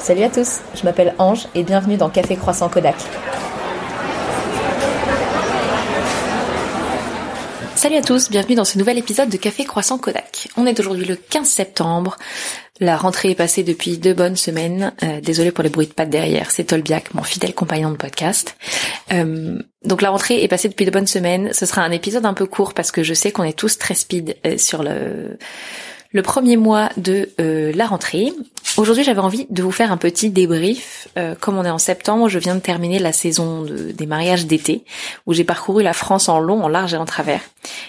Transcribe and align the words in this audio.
Salut 0.00 0.22
à 0.22 0.30
tous, 0.30 0.60
je 0.74 0.82
m'appelle 0.84 1.14
Ange 1.18 1.46
et 1.54 1.62
bienvenue 1.62 1.98
dans 1.98 2.08
Café 2.08 2.34
Croissant 2.34 2.70
Kodak. 2.70 2.96
Salut 7.76 7.96
à 7.96 8.02
tous, 8.02 8.30
bienvenue 8.30 8.54
dans 8.54 8.64
ce 8.64 8.78
nouvel 8.78 8.96
épisode 8.96 9.28
de 9.28 9.36
Café 9.36 9.64
Croissant 9.64 9.98
Kodak. 9.98 10.48
On 10.56 10.64
est 10.64 10.80
aujourd'hui 10.80 11.04
le 11.04 11.16
15 11.16 11.46
septembre. 11.46 12.16
La 12.80 12.96
rentrée 12.96 13.30
est 13.30 13.34
passée 13.34 13.62
depuis 13.62 13.98
deux 13.98 14.14
bonnes 14.14 14.36
semaines. 14.36 14.94
Euh, 15.02 15.20
désolé 15.20 15.52
pour 15.52 15.62
les 15.62 15.70
bruits 15.70 15.86
de 15.86 15.92
pattes 15.92 16.08
derrière, 16.08 16.50
c'est 16.50 16.64
Tolbiac, 16.64 17.12
mon 17.12 17.22
fidèle 17.22 17.52
compagnon 17.52 17.90
de 17.90 17.96
podcast. 17.96 18.56
Euh, 19.12 19.58
donc 19.84 20.00
la 20.00 20.08
rentrée 20.08 20.42
est 20.42 20.48
passée 20.48 20.70
depuis 20.70 20.86
deux 20.86 20.90
bonnes 20.90 21.06
semaines. 21.06 21.52
Ce 21.52 21.66
sera 21.66 21.82
un 21.82 21.90
épisode 21.90 22.24
un 22.24 22.34
peu 22.34 22.46
court 22.46 22.72
parce 22.72 22.90
que 22.90 23.02
je 23.02 23.12
sais 23.12 23.32
qu'on 23.32 23.44
est 23.44 23.58
tous 23.58 23.78
très 23.78 23.94
speed 23.94 24.38
euh, 24.46 24.56
sur 24.56 24.82
le 24.82 25.36
le 26.12 26.22
premier 26.22 26.56
mois 26.56 26.90
de 26.96 27.30
euh, 27.40 27.72
la 27.74 27.86
rentrée. 27.86 28.32
Aujourd'hui, 28.76 29.04
j'avais 29.04 29.20
envie 29.20 29.46
de 29.50 29.62
vous 29.62 29.70
faire 29.70 29.92
un 29.92 29.96
petit 29.96 30.30
débrief. 30.30 31.08
Euh, 31.16 31.34
comme 31.38 31.58
on 31.58 31.64
est 31.64 31.70
en 31.70 31.78
septembre, 31.78 32.28
je 32.28 32.38
viens 32.38 32.54
de 32.54 32.60
terminer 32.60 32.98
la 32.98 33.12
saison 33.12 33.62
des 33.62 34.06
mariages 34.06 34.46
d'été, 34.46 34.84
où 35.26 35.32
j'ai 35.32 35.44
parcouru 35.44 35.82
la 35.82 35.92
France 35.92 36.28
en 36.28 36.40
long, 36.40 36.62
en 36.62 36.68
large 36.68 36.94
et 36.94 36.96
en 36.96 37.04
travers. 37.04 37.40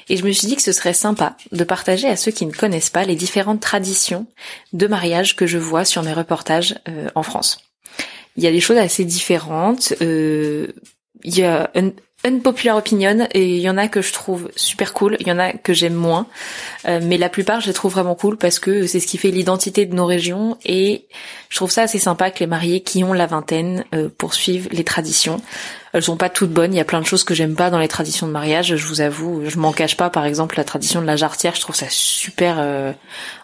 Et 0.10 0.18
je 0.18 0.26
me 0.26 0.32
suis 0.32 0.48
dit 0.48 0.56
que 0.56 0.62
ce 0.62 0.72
serait 0.72 0.94
sympa 0.94 1.36
de 1.52 1.64
partager 1.64 2.08
à 2.08 2.16
ceux 2.16 2.32
qui 2.32 2.46
ne 2.46 2.52
connaissent 2.52 2.90
pas 2.90 3.06
les 3.06 3.16
différentes 3.16 3.60
traditions 3.60 4.28
de 4.74 4.88
mariage 4.88 5.36
que 5.36 5.48
je 5.48 5.58
vois 5.58 5.86
sur 5.86 6.04
mes 6.04 6.14
reportages 6.14 6.76
euh, 6.88 7.10
en 7.16 7.24
France. 7.24 7.60
Il 8.38 8.44
y 8.44 8.48
a 8.48 8.52
des 8.52 8.62
choses 8.62 8.78
assez 8.78 9.04
différentes. 9.04 9.94
il 10.00 10.74
y 11.24 11.44
a 11.44 11.70
unpopular 12.24 12.78
opinion 12.78 13.28
et 13.34 13.56
il 13.56 13.62
y 13.62 13.70
en 13.70 13.78
a 13.78 13.88
que 13.88 14.02
je 14.02 14.14
trouve 14.14 14.52
super 14.56 14.94
cool, 14.94 15.18
il 15.20 15.28
y 15.28 15.32
en 15.32 15.40
a 15.40 15.54
que 15.54 15.74
j'aime 15.74 15.94
moins, 15.94 16.28
euh, 16.88 17.00
mais 17.02 17.18
la 17.18 17.30
plupart 17.30 17.62
je 17.62 17.68
les 17.68 17.74
trouve 17.74 17.94
vraiment 17.94 18.16
cool 18.16 18.38
parce 18.38 18.60
que 18.60 18.86
c'est 18.86 19.00
ce 19.00 19.08
qui 19.08 19.18
fait 19.18 19.32
l'identité 19.32 19.86
de 19.86 19.96
nos 19.96 20.06
régions 20.06 20.58
et 20.64 21.06
je 21.50 21.56
trouve 21.56 21.72
ça 21.72 21.84
assez 21.84 22.00
sympa 22.00 22.32
que 22.32 22.40
les 22.40 22.48
mariés 22.48 22.82
qui 22.82 23.04
ont 23.04 23.14
la 23.14 23.26
vingtaine 23.26 23.86
euh, 23.94 24.10
poursuivent 24.16 24.70
les 24.72 24.84
traditions. 24.84 25.42
Elles 25.94 26.04
sont 26.04 26.16
pas 26.16 26.30
toutes 26.30 26.52
bonnes, 26.52 26.74
il 26.74 26.78
y 26.78 26.82
a 26.82 26.86
plein 26.86 27.02
de 27.02 27.06
choses 27.06 27.26
que 27.26 27.34
j'aime 27.34 27.56
pas 27.56 27.70
dans 27.70 27.80
les 27.80 27.90
traditions 27.90 28.26
de 28.26 28.32
mariage, 28.32 28.76
je 28.78 28.86
vous 28.86 29.02
avoue, 29.02 29.42
je 29.46 29.58
m'en 29.58 29.74
cache 29.74 29.98
pas. 29.98 30.10
Par 30.10 30.26
exemple 30.26 30.56
la 30.56 30.64
tradition 30.64 31.02
de 31.02 31.06
la 31.06 31.18
jarretière, 31.18 31.54
je 31.56 31.60
trouve 31.62 31.76
ça 31.76 31.88
super 31.90 32.58
euh... 32.60 32.94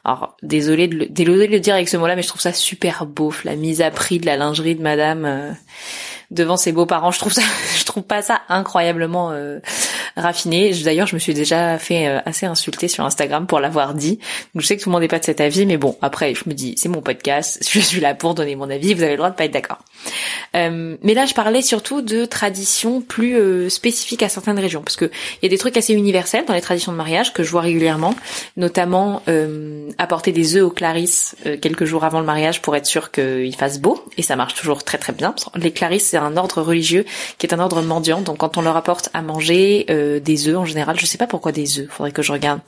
alors 0.05 0.37
désolé 0.43 0.87
de 0.87 0.95
le, 0.95 1.05
désolé 1.07 1.47
de 1.47 1.51
le 1.51 1.59
dire 1.59 1.73
avec 1.73 1.89
ce 1.89 1.97
mot-là 1.97 2.15
mais 2.15 2.21
je 2.21 2.27
trouve 2.27 2.41
ça 2.41 2.53
super 2.53 3.05
beauf, 3.05 3.43
la 3.43 3.55
mise 3.55 3.81
à 3.81 3.91
prix 3.91 4.19
de 4.19 4.25
la 4.25 4.37
lingerie 4.37 4.75
de 4.75 4.81
madame 4.81 5.25
euh, 5.25 5.51
devant 6.31 6.57
ses 6.57 6.71
beaux-parents. 6.71 7.11
Je 7.11 7.19
trouve 7.19 7.33
ça, 7.33 7.41
je 7.77 7.85
trouve 7.85 8.03
pas 8.03 8.21
ça 8.21 8.41
incroyablement 8.49 9.31
euh, 9.31 9.59
raffiné. 10.17 10.73
D'ailleurs, 10.83 11.07
je 11.07 11.15
me 11.15 11.19
suis 11.19 11.33
déjà 11.33 11.77
fait 11.77 12.07
euh, 12.07 12.19
assez 12.25 12.45
insulter 12.45 12.87
sur 12.87 13.05
Instagram 13.05 13.47
pour 13.47 13.59
l'avoir 13.59 13.93
dit. 13.93 14.19
Donc, 14.53 14.61
je 14.61 14.67
sais 14.67 14.77
que 14.77 14.83
tout 14.83 14.89
le 14.89 14.93
monde 14.93 15.01
n'est 15.01 15.07
pas 15.07 15.19
de 15.19 15.25
cet 15.25 15.41
avis, 15.41 15.65
mais 15.65 15.77
bon, 15.77 15.95
après, 16.01 16.33
je 16.33 16.43
me 16.47 16.53
dis, 16.53 16.75
c'est 16.77 16.89
mon 16.89 17.01
podcast, 17.01 17.59
je 17.69 17.79
suis 17.79 17.99
là 17.99 18.15
pour 18.15 18.33
donner 18.33 18.55
mon 18.55 18.69
avis. 18.69 18.93
Vous 18.93 19.03
avez 19.03 19.11
le 19.11 19.17
droit 19.17 19.29
de 19.29 19.35
pas 19.35 19.45
être 19.45 19.51
d'accord. 19.51 19.79
Euh, 20.55 20.97
mais 21.01 21.13
là, 21.13 21.25
je 21.25 21.33
parlais 21.33 21.61
surtout 21.61 22.01
de 22.01 22.25
traditions 22.25 23.01
plus 23.01 23.69
spécifiques 23.69 24.23
à 24.23 24.29
certaines 24.29 24.59
régions, 24.59 24.81
parce 24.81 24.95
que 24.95 25.05
il 25.05 25.39
y 25.43 25.45
a 25.45 25.49
des 25.49 25.57
trucs 25.57 25.77
assez 25.77 25.93
universels 25.93 26.45
dans 26.45 26.53
les 26.53 26.61
traditions 26.61 26.91
de 26.91 26.97
mariage 26.97 27.33
que 27.33 27.43
je 27.43 27.51
vois 27.51 27.61
régulièrement, 27.61 28.13
notamment 28.55 29.21
apporter 29.97 30.31
des 30.31 30.55
œufs 30.55 30.63
aux 30.63 30.71
clarisses 30.71 31.35
quelques 31.61 31.85
jours 31.85 32.03
avant 32.03 32.19
le 32.19 32.25
mariage 32.25 32.61
pour 32.61 32.75
être 32.75 32.85
sûr 32.85 33.11
qu'il 33.11 33.55
fasse 33.55 33.79
beau, 33.79 34.03
et 34.17 34.21
ça 34.21 34.35
marche 34.35 34.55
toujours 34.55 34.83
très 34.83 34.97
très 34.97 35.13
bien. 35.13 35.35
Les 35.55 35.71
clarisses 35.71 36.07
c'est 36.07 36.17
un 36.17 36.37
ordre 36.37 36.61
religieux 36.61 37.05
qui 37.37 37.45
est 37.45 37.53
un 37.53 37.59
ordre 37.59 37.81
mendiant. 37.81 38.21
Donc 38.21 38.37
quand 38.37 38.57
on 38.57 38.61
leur 38.61 38.77
apporte 38.77 39.09
à 39.13 39.21
manger 39.21 39.85
euh, 39.89 40.06
des 40.23 40.47
œufs 40.47 40.57
en 40.57 40.65
général, 40.65 40.99
je 40.99 41.05
sais 41.05 41.17
pas 41.17 41.27
pourquoi 41.27 41.51
des 41.51 41.79
œufs, 41.79 41.87
faudrait 41.89 42.11
que 42.11 42.21
je 42.21 42.31
regarde, 42.31 42.59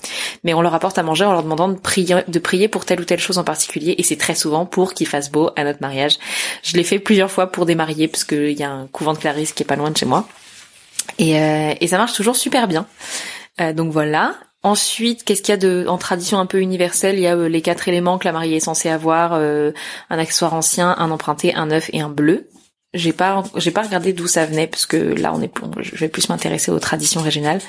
mais 0.43 0.53
on 0.53 0.61
leur 0.61 0.73
apporte 0.73 0.97
à 0.97 1.03
manger 1.03 1.25
en 1.25 1.31
leur 1.31 1.43
demandant 1.43 1.69
de 1.69 1.77
prier, 1.77 2.17
de 2.27 2.39
prier 2.39 2.67
pour 2.67 2.85
telle 2.85 3.01
ou 3.01 3.05
telle 3.05 3.19
chose 3.19 3.37
en 3.37 3.43
particulier, 3.43 3.95
et 3.97 4.03
c'est 4.03 4.17
très 4.17 4.35
souvent 4.35 4.65
pour 4.65 4.93
qu'il 4.93 5.07
fasse 5.07 5.31
beau 5.31 5.51
à 5.55 5.63
notre 5.63 5.81
mariage. 5.81 6.17
Je 6.63 6.75
l'ai 6.77 6.83
fait 6.83 6.99
plusieurs 6.99 7.31
fois 7.31 7.51
pour 7.51 7.65
des 7.65 7.75
mariés 7.75 8.07
parce 8.07 8.23
qu'il 8.23 8.51
y 8.51 8.63
a 8.63 8.69
un 8.69 8.87
couvent 8.87 9.13
de 9.13 9.19
Clarisse 9.19 9.53
qui 9.53 9.63
est 9.63 9.65
pas 9.65 9.75
loin 9.75 9.91
de 9.91 9.97
chez 9.97 10.05
moi, 10.05 10.27
et, 11.17 11.39
euh, 11.39 11.73
et 11.79 11.87
ça 11.87 11.97
marche 11.97 12.13
toujours 12.13 12.35
super 12.35 12.67
bien. 12.67 12.85
Euh, 13.59 13.73
donc 13.73 13.91
voilà. 13.91 14.35
Ensuite, 14.61 15.23
qu'est-ce 15.23 15.41
qu'il 15.41 15.53
y 15.53 15.57
a 15.57 15.57
de 15.57 15.85
en 15.87 15.97
tradition 15.97 16.37
un 16.37 16.45
peu 16.45 16.59
universelle? 16.59 17.15
Il 17.15 17.21
y 17.21 17.27
a 17.27 17.35
les 17.35 17.61
quatre 17.61 17.87
éléments 17.87 18.17
que 18.17 18.25
la 18.25 18.33
mariée 18.33 18.57
est 18.57 18.59
censée 18.59 18.89
avoir 18.89 19.31
un 19.33 19.71
accessoire 20.09 20.53
ancien, 20.53 20.93
un 20.97 21.11
emprunté, 21.11 21.55
un 21.55 21.67
neuf 21.67 21.89
et 21.93 22.01
un 22.01 22.09
bleu. 22.09 22.49
J'ai 22.95 23.13
pas 23.13 23.43
j'ai 23.55 23.69
pas 23.69 23.83
regardé 23.83 24.13
d'où 24.13 24.25
ça 24.25 24.47
venait 24.47 24.65
parce 24.65 24.87
que 24.87 24.97
là 24.97 25.31
on 25.35 25.43
est 25.43 25.51
je 25.79 25.95
vais 25.95 26.09
plus 26.09 26.27
m'intéresser 26.27 26.71
aux 26.71 26.79
traditions 26.79 27.21
régionales. 27.21 27.61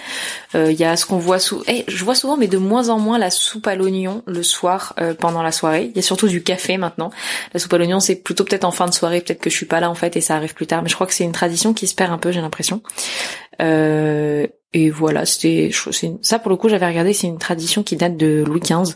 Il 0.54 0.60
euh, 0.60 0.72
y 0.72 0.84
a 0.84 0.96
ce 0.96 1.04
qu'on 1.04 1.18
voit 1.18 1.38
sous 1.38 1.62
eh, 1.68 1.84
je 1.88 2.04
vois 2.06 2.14
souvent 2.14 2.38
mais 2.38 2.46
de 2.46 2.56
moins 2.56 2.88
en 2.88 2.98
moins 2.98 3.18
la 3.18 3.28
soupe 3.28 3.66
à 3.66 3.74
l'oignon 3.74 4.22
le 4.26 4.42
soir 4.42 4.94
euh, 4.98 5.12
pendant 5.12 5.42
la 5.42 5.52
soirée. 5.52 5.90
Il 5.90 5.96
y 5.96 5.98
a 5.98 6.02
surtout 6.02 6.26
du 6.26 6.42
café 6.42 6.78
maintenant. 6.78 7.10
La 7.52 7.60
soupe 7.60 7.74
à 7.74 7.76
l'oignon 7.76 8.00
c'est 8.00 8.16
plutôt 8.16 8.44
peut-être 8.44 8.64
en 8.64 8.70
fin 8.70 8.86
de 8.86 8.94
soirée, 8.94 9.20
peut-être 9.20 9.42
que 9.42 9.50
je 9.50 9.56
suis 9.56 9.66
pas 9.66 9.80
là 9.80 9.90
en 9.90 9.94
fait 9.94 10.16
et 10.16 10.22
ça 10.22 10.36
arrive 10.36 10.54
plus 10.54 10.66
tard 10.66 10.82
mais 10.82 10.88
je 10.88 10.94
crois 10.94 11.06
que 11.06 11.12
c'est 11.12 11.24
une 11.24 11.32
tradition 11.32 11.74
qui 11.74 11.86
se 11.86 11.94
perd 11.94 12.10
un 12.12 12.18
peu, 12.18 12.32
j'ai 12.32 12.40
l'impression. 12.40 12.82
Euh, 13.60 14.46
et 14.72 14.88
voilà, 14.88 15.26
c'était 15.26 15.70
ça 16.22 16.38
pour 16.38 16.50
le 16.50 16.56
coup 16.56 16.68
j'avais 16.68 16.86
regardé, 16.86 17.12
c'est 17.12 17.26
une 17.26 17.38
tradition 17.38 17.82
qui 17.82 17.96
date 17.96 18.16
de 18.16 18.44
Louis 18.46 18.60
XV 18.60 18.94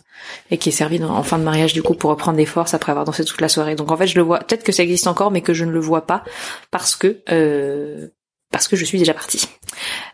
et 0.53 0.59
qui 0.59 0.69
est 0.69 0.73
servie 0.73 1.03
en 1.03 1.23
fin 1.25 1.37
de 1.37 1.43
mariage 1.43 1.73
du 1.73 1.83
coup 1.83 1.95
pour 1.95 2.11
reprendre 2.11 2.37
des 2.37 2.47
forces 2.47 2.75
après 2.75 2.93
avoir 2.93 3.05
dansé 3.05 3.25
toute 3.25 3.41
la 3.41 3.49
soirée. 3.49 3.75
Donc 3.75 3.91
en 3.91 3.97
fait 3.97 4.07
je 4.07 4.15
le 4.15 4.23
vois, 4.23 4.39
peut-être 4.39 4.63
que 4.63 4.71
ça 4.71 4.85
existe 4.85 5.09
encore 5.09 5.33
mais 5.33 5.41
que 5.41 5.53
je 5.53 5.65
ne 5.65 5.73
le 5.73 5.81
vois 5.81 6.07
pas 6.07 6.23
parce 6.71 6.95
que 6.95 7.23
euh, 7.29 8.07
parce 8.53 8.69
que 8.69 8.77
je 8.77 8.85
suis 8.85 9.01
déjà 9.01 9.15
partie. 9.15 9.49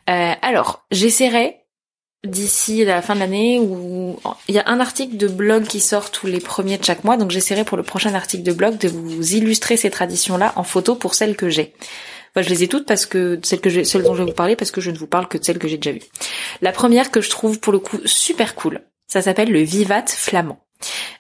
Euh, 0.09 0.33
alors 0.41 0.87
j'essaierai 0.93 1.57
d'ici 2.25 2.83
la 2.87 3.03
fin 3.03 3.15
de 3.15 3.21
l'année 3.21 3.61
où 3.61 4.19
il 4.49 4.55
y 4.55 4.59
a 4.59 4.65
un 4.67 4.81
article 4.81 5.19
de 5.19 5.29
blog 5.29 5.65
qui 5.67 5.81
sort 5.81 6.11
tous 6.11 6.27
les 6.27 6.41
premiers 6.41 6.79
de 6.79 6.85
chaque 6.85 7.05
mois 7.05 7.19
donc 7.19 7.31
j'essaierai 7.31 7.65
pour 7.65 7.77
le 7.77 7.83
prochain 7.83 8.15
article 8.15 8.45
de 8.45 8.53
blog 8.53 8.79
de 8.79 8.89
vous 8.89 9.35
illustrer 9.35 9.77
ces 9.77 9.91
traditions 9.91 10.39
là 10.39 10.55
en 10.57 10.63
photo 10.63 10.95
pour 10.95 11.15
celles 11.15 11.37
que 11.37 11.51
j'ai. 11.51 11.75
Je 12.37 12.49
les 12.49 12.63
ai 12.63 12.69
toutes 12.69 12.87
parce 12.87 13.07
que 13.07 13.39
celles 13.43 13.61
que 13.61 13.71
j'ai, 13.71 13.85
celles 13.85 14.03
dont 14.03 14.15
je 14.15 14.23
vais 14.23 14.31
vous 14.31 14.37
parler 14.37 14.57
parce 14.57 14.71
que 14.71 14.81
je 14.81 14.91
ne 14.91 14.99
vous 14.99 15.07
parle 15.07 15.29
que 15.29 15.39
de 15.39 15.45
celles 15.45 15.59
que 15.59 15.69
j'ai 15.69 15.79
déjà 15.79 15.93
vues. 15.93 16.07
La 16.63 16.73
première 16.73 17.11
que 17.11 17.21
je 17.21 17.31
trouve 17.31 17.61
pour 17.61 17.73
le 17.73 17.79
coup 17.79 17.99
super 18.05 18.55
cool, 18.55 18.81
ça 19.07 19.23
s'appelle 19.23 19.51
le 19.51 19.61
Vivat 19.61 20.07
flamand. 20.07 20.61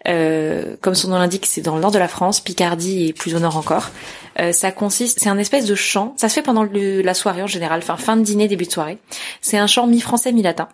Euh, 0.08 0.76
comme 0.80 0.94
son 0.94 1.08
nom 1.08 1.18
l'indique, 1.18 1.46
c'est 1.46 1.60
dans 1.60 1.74
le 1.74 1.82
nord 1.82 1.90
de 1.90 1.98
la 1.98 2.08
France, 2.08 2.40
Picardie 2.40 3.08
et 3.08 3.12
plus 3.12 3.34
au 3.34 3.40
nord 3.40 3.56
encore. 3.56 3.90
Euh, 4.38 4.52
ça 4.52 4.72
consiste, 4.72 5.18
c'est 5.20 5.28
un 5.28 5.38
espèce 5.38 5.66
de 5.66 5.74
chant. 5.74 6.14
Ça 6.16 6.28
se 6.28 6.34
fait 6.34 6.42
pendant 6.42 6.64
la 6.64 7.14
soirée 7.14 7.42
en 7.42 7.46
général, 7.46 7.82
fin 7.82 7.96
fin 7.96 8.16
de 8.16 8.22
dîner, 8.22 8.48
début 8.48 8.64
de 8.66 8.72
soirée. 8.72 8.98
C'est 9.40 9.58
un 9.58 9.66
chant 9.66 9.86
mi-français 9.86 10.32
mi-latin. 10.32 10.68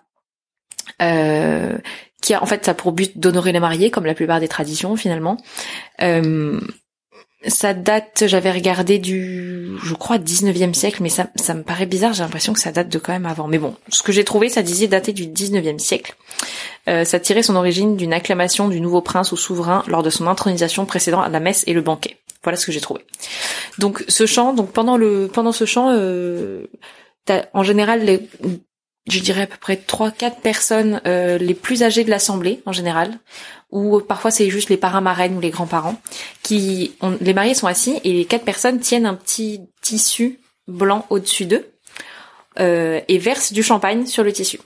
Euh, 1.03 1.77
qui 2.23 2.33
a 2.33 2.43
en 2.43 2.47
fait 2.47 2.65
ça 2.65 2.75
pour 2.75 2.93
but 2.93 3.19
d'honorer 3.19 3.53
les 3.53 3.61
mariés 3.61 3.91
comme 3.91 4.07
la 4.07 4.15
plupart 4.15 4.41
des 4.41 4.49
traditions 4.49 4.97
finalement. 4.97 5.37
Euh, 6.01 6.61
ça 7.49 7.75
date, 7.75 8.25
j'avais 8.27 8.51
regardé 8.51 8.99
du, 8.99 9.77
je 9.83 9.95
crois, 9.95 10.19
19e 10.19 10.75
siècle, 10.75 11.03
mais 11.03 11.09
ça, 11.09 11.29
ça 11.37 11.55
me 11.55 11.63
paraît 11.63 11.87
bizarre, 11.87 12.13
j'ai 12.13 12.23
l'impression 12.23 12.53
que 12.53 12.61
ça 12.61 12.73
date 12.73 12.89
de 12.89 12.99
quand 12.99 13.13
même 13.13 13.27
avant. 13.27 13.49
Mais 13.49 13.59
bon, 13.59 13.75
ce 13.89 14.03
que 14.03 14.13
j'ai 14.13 14.25
trouvé, 14.25 14.49
ça 14.49 14.63
disait 14.63 14.89
dater 14.89 15.13
du 15.13 15.27
19e 15.27 15.79
siècle. 15.79 16.17
Euh, 16.89 17.05
ça 17.05 17.19
tirait 17.19 17.43
son 17.43 17.57
origine 17.57 17.97
d'une 17.97 18.13
acclamation 18.13 18.69
du 18.69 18.81
nouveau 18.81 19.01
prince 19.01 19.33
ou 19.33 19.37
souverain 19.37 19.83
lors 19.89 20.03
de 20.03 20.11
son 20.11 20.27
intronisation 20.27 20.87
précédant 20.87 21.21
à 21.21 21.29
la 21.29 21.41
messe 21.41 21.65
et 21.67 21.73
le 21.73 21.81
banquet. 21.81 22.19
Voilà 22.43 22.57
ce 22.57 22.67
que 22.67 22.73
j'ai 22.73 22.81
trouvé. 22.81 23.05
Donc 23.79 24.05
ce 24.07 24.25
chant, 24.25 24.53
donc 24.53 24.71
pendant 24.71 24.97
le 24.97 25.29
pendant 25.33 25.53
ce 25.53 25.65
chant, 25.65 25.91
euh, 25.91 26.67
en 27.53 27.65
général 27.65 28.05
les, 28.05 28.29
je 29.07 29.21
dirais 29.21 29.43
à 29.43 29.47
peu 29.47 29.57
près 29.59 29.77
trois 29.77 30.11
quatre 30.11 30.41
personnes 30.41 31.01
euh, 31.07 31.39
les 31.39 31.55
plus 31.55 31.83
âgées 31.83 32.05
de 32.05 32.11
l'assemblée 32.11 32.63
en 32.67 32.73
général 32.73 33.19
ou 33.71 34.01
parfois 34.01 34.31
c'est 34.31 34.51
juste 34.51 34.69
les 34.69 34.77
parrains 34.77 35.01
marraines 35.01 35.37
ou 35.37 35.41
les 35.41 35.51
grands-parents 35.51 36.01
qui 36.43 36.95
ont, 37.01 37.17
les 37.21 37.35
mariés 37.35 37.55
sont 37.55 37.67
assis 37.67 38.01
et 38.05 38.13
les 38.13 38.25
quatre 38.25 38.45
personnes 38.45 38.81
tiennent 38.81 39.07
un 39.07 39.15
petit 39.15 39.61
tissu 39.81 40.41
blanc 40.67 41.07
au-dessus 41.11 41.47
d'eux 41.47 41.69
euh, 42.59 43.01
et 43.07 43.19
versent 43.19 43.53
du 43.53 43.63
champagne 43.63 44.07
sur 44.07 44.25
le 44.25 44.33
tissu. 44.33 44.59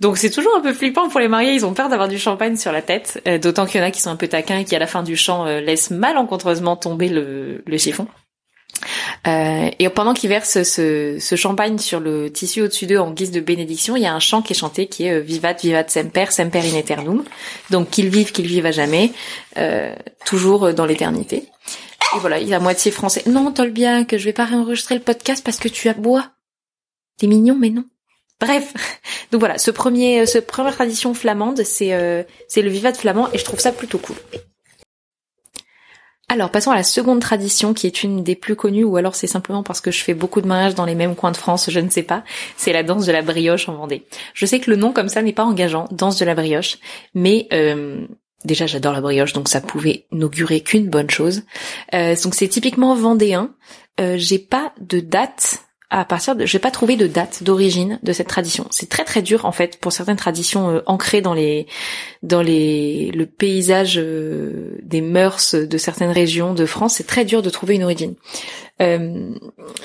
Donc 0.00 0.16
c'est 0.16 0.30
toujours 0.30 0.56
un 0.56 0.60
peu 0.60 0.72
flippant 0.72 1.08
pour 1.08 1.20
les 1.20 1.28
mariés, 1.28 1.52
ils 1.52 1.66
ont 1.66 1.74
peur 1.74 1.90
d'avoir 1.90 2.08
du 2.08 2.18
champagne 2.18 2.56
sur 2.56 2.72
la 2.72 2.80
tête, 2.80 3.22
euh, 3.26 3.38
d'autant 3.38 3.66
qu'il 3.66 3.80
y 3.80 3.84
en 3.84 3.86
a 3.86 3.90
qui 3.90 4.00
sont 4.00 4.10
un 4.10 4.16
peu 4.16 4.28
taquins 4.28 4.58
et 4.58 4.64
qui 4.64 4.74
à 4.74 4.78
la 4.78 4.86
fin 4.86 5.02
du 5.02 5.16
chant 5.16 5.44
laissent 5.44 5.90
malencontreusement 5.90 6.76
tomber 6.76 7.08
le, 7.08 7.62
le 7.66 7.78
chiffon. 7.78 8.06
Euh, 9.26 9.70
et 9.78 9.88
pendant 9.88 10.14
qu'ils 10.14 10.28
versent 10.28 10.62
ce, 10.62 11.18
ce, 11.20 11.36
champagne 11.36 11.78
sur 11.78 12.00
le 12.00 12.30
tissu 12.30 12.62
au-dessus 12.62 12.86
d'eux 12.86 12.98
en 12.98 13.10
guise 13.10 13.30
de 13.30 13.40
bénédiction, 13.40 13.96
il 13.96 14.02
y 14.02 14.06
a 14.06 14.14
un 14.14 14.20
chant 14.20 14.42
qui 14.42 14.52
est 14.52 14.56
chanté 14.56 14.86
qui 14.86 15.06
est 15.06 15.12
euh, 15.12 15.20
Vivat, 15.20 15.54
Vivat 15.54 15.88
Semper, 15.88 16.26
Semper 16.30 16.60
in 16.60 16.76
Eternum. 16.76 17.24
Donc 17.70 17.90
qu'ils 17.90 18.08
vivent, 18.08 18.32
qu'ils 18.32 18.46
vivent 18.46 18.66
à 18.66 18.72
jamais, 18.72 19.12
euh, 19.58 19.94
toujours 20.24 20.72
dans 20.72 20.86
l'éternité. 20.86 21.44
Et 22.16 22.18
voilà, 22.18 22.38
il 22.38 22.50
est 22.50 22.54
à 22.54 22.60
moitié 22.60 22.90
français. 22.90 23.22
Non, 23.26 23.52
Tolbia, 23.52 24.04
que 24.04 24.18
je 24.18 24.24
vais 24.24 24.32
pas 24.32 24.44
réenregistrer 24.44 24.94
le 24.94 25.00
podcast 25.00 25.44
parce 25.44 25.58
que 25.58 25.68
tu 25.68 25.88
as 25.88 25.94
bois. 25.94 26.30
T'es 27.18 27.26
mignon, 27.26 27.56
mais 27.58 27.70
non. 27.70 27.84
Bref, 28.40 28.72
donc 29.32 29.40
voilà, 29.40 29.58
ce 29.58 29.70
premier, 29.70 30.26
ce 30.26 30.38
première 30.38 30.74
tradition 30.74 31.14
flamande, 31.14 31.62
c'est 31.62 32.26
c'est 32.48 32.62
le 32.62 32.70
Vivat 32.70 32.94
flamand 32.94 33.30
et 33.32 33.38
je 33.38 33.44
trouve 33.44 33.60
ça 33.60 33.70
plutôt 33.70 33.98
cool. 33.98 34.16
Alors 36.32 36.52
passons 36.52 36.70
à 36.70 36.76
la 36.76 36.84
seconde 36.84 37.18
tradition 37.18 37.74
qui 37.74 37.88
est 37.88 38.04
une 38.04 38.22
des 38.22 38.36
plus 38.36 38.54
connues 38.54 38.84
ou 38.84 38.96
alors 38.96 39.16
c'est 39.16 39.26
simplement 39.26 39.64
parce 39.64 39.80
que 39.80 39.90
je 39.90 40.00
fais 40.00 40.14
beaucoup 40.14 40.40
de 40.40 40.46
mariages 40.46 40.76
dans 40.76 40.84
les 40.84 40.94
mêmes 40.94 41.16
coins 41.16 41.32
de 41.32 41.36
France, 41.36 41.68
je 41.68 41.80
ne 41.80 41.90
sais 41.90 42.04
pas. 42.04 42.22
C'est 42.56 42.72
la 42.72 42.84
danse 42.84 43.04
de 43.04 43.10
la 43.10 43.20
brioche 43.20 43.68
en 43.68 43.74
Vendée. 43.74 44.06
Je 44.32 44.46
sais 44.46 44.60
que 44.60 44.70
le 44.70 44.76
nom 44.76 44.92
comme 44.92 45.08
ça 45.08 45.22
n'est 45.22 45.32
pas 45.32 45.42
engageant, 45.42 45.88
danse 45.90 46.20
de 46.20 46.24
la 46.24 46.36
brioche, 46.36 46.78
mais 47.14 47.48
euh, 47.52 48.06
déjà 48.44 48.66
j'adore 48.66 48.92
la 48.92 49.00
brioche, 49.00 49.32
donc 49.32 49.48
ça 49.48 49.60
pouvait 49.60 50.06
n'augurer 50.12 50.60
qu'une 50.60 50.88
bonne 50.88 51.10
chose. 51.10 51.42
Euh, 51.94 52.14
donc 52.22 52.36
c'est 52.36 52.46
typiquement 52.46 52.94
vendéen. 52.94 53.52
Euh, 53.98 54.14
j'ai 54.16 54.38
pas 54.38 54.72
de 54.80 55.00
date 55.00 55.64
à 55.90 56.04
partir 56.04 56.36
de, 56.36 56.46
j'ai 56.46 56.60
pas 56.60 56.70
trouvé 56.70 56.96
de 56.96 57.08
date 57.08 57.42
d'origine 57.42 57.98
de 58.02 58.12
cette 58.12 58.28
tradition. 58.28 58.66
C'est 58.70 58.88
très 58.88 59.04
très 59.04 59.22
dur 59.22 59.44
en 59.44 59.52
fait 59.52 59.78
pour 59.78 59.92
certaines 59.92 60.16
traditions 60.16 60.70
euh, 60.70 60.80
ancrées 60.86 61.20
dans 61.20 61.34
les 61.34 61.66
dans 62.22 62.42
les 62.42 63.10
le 63.12 63.26
paysage 63.26 63.98
euh, 63.98 64.78
des 64.82 65.00
mœurs 65.00 65.54
de 65.54 65.78
certaines 65.78 66.12
régions 66.12 66.54
de 66.54 66.64
France. 66.64 66.94
C'est 66.94 67.06
très 67.06 67.24
dur 67.24 67.42
de 67.42 67.50
trouver 67.50 67.74
une 67.74 67.82
origine. 67.82 68.14
Euh, 68.80 69.34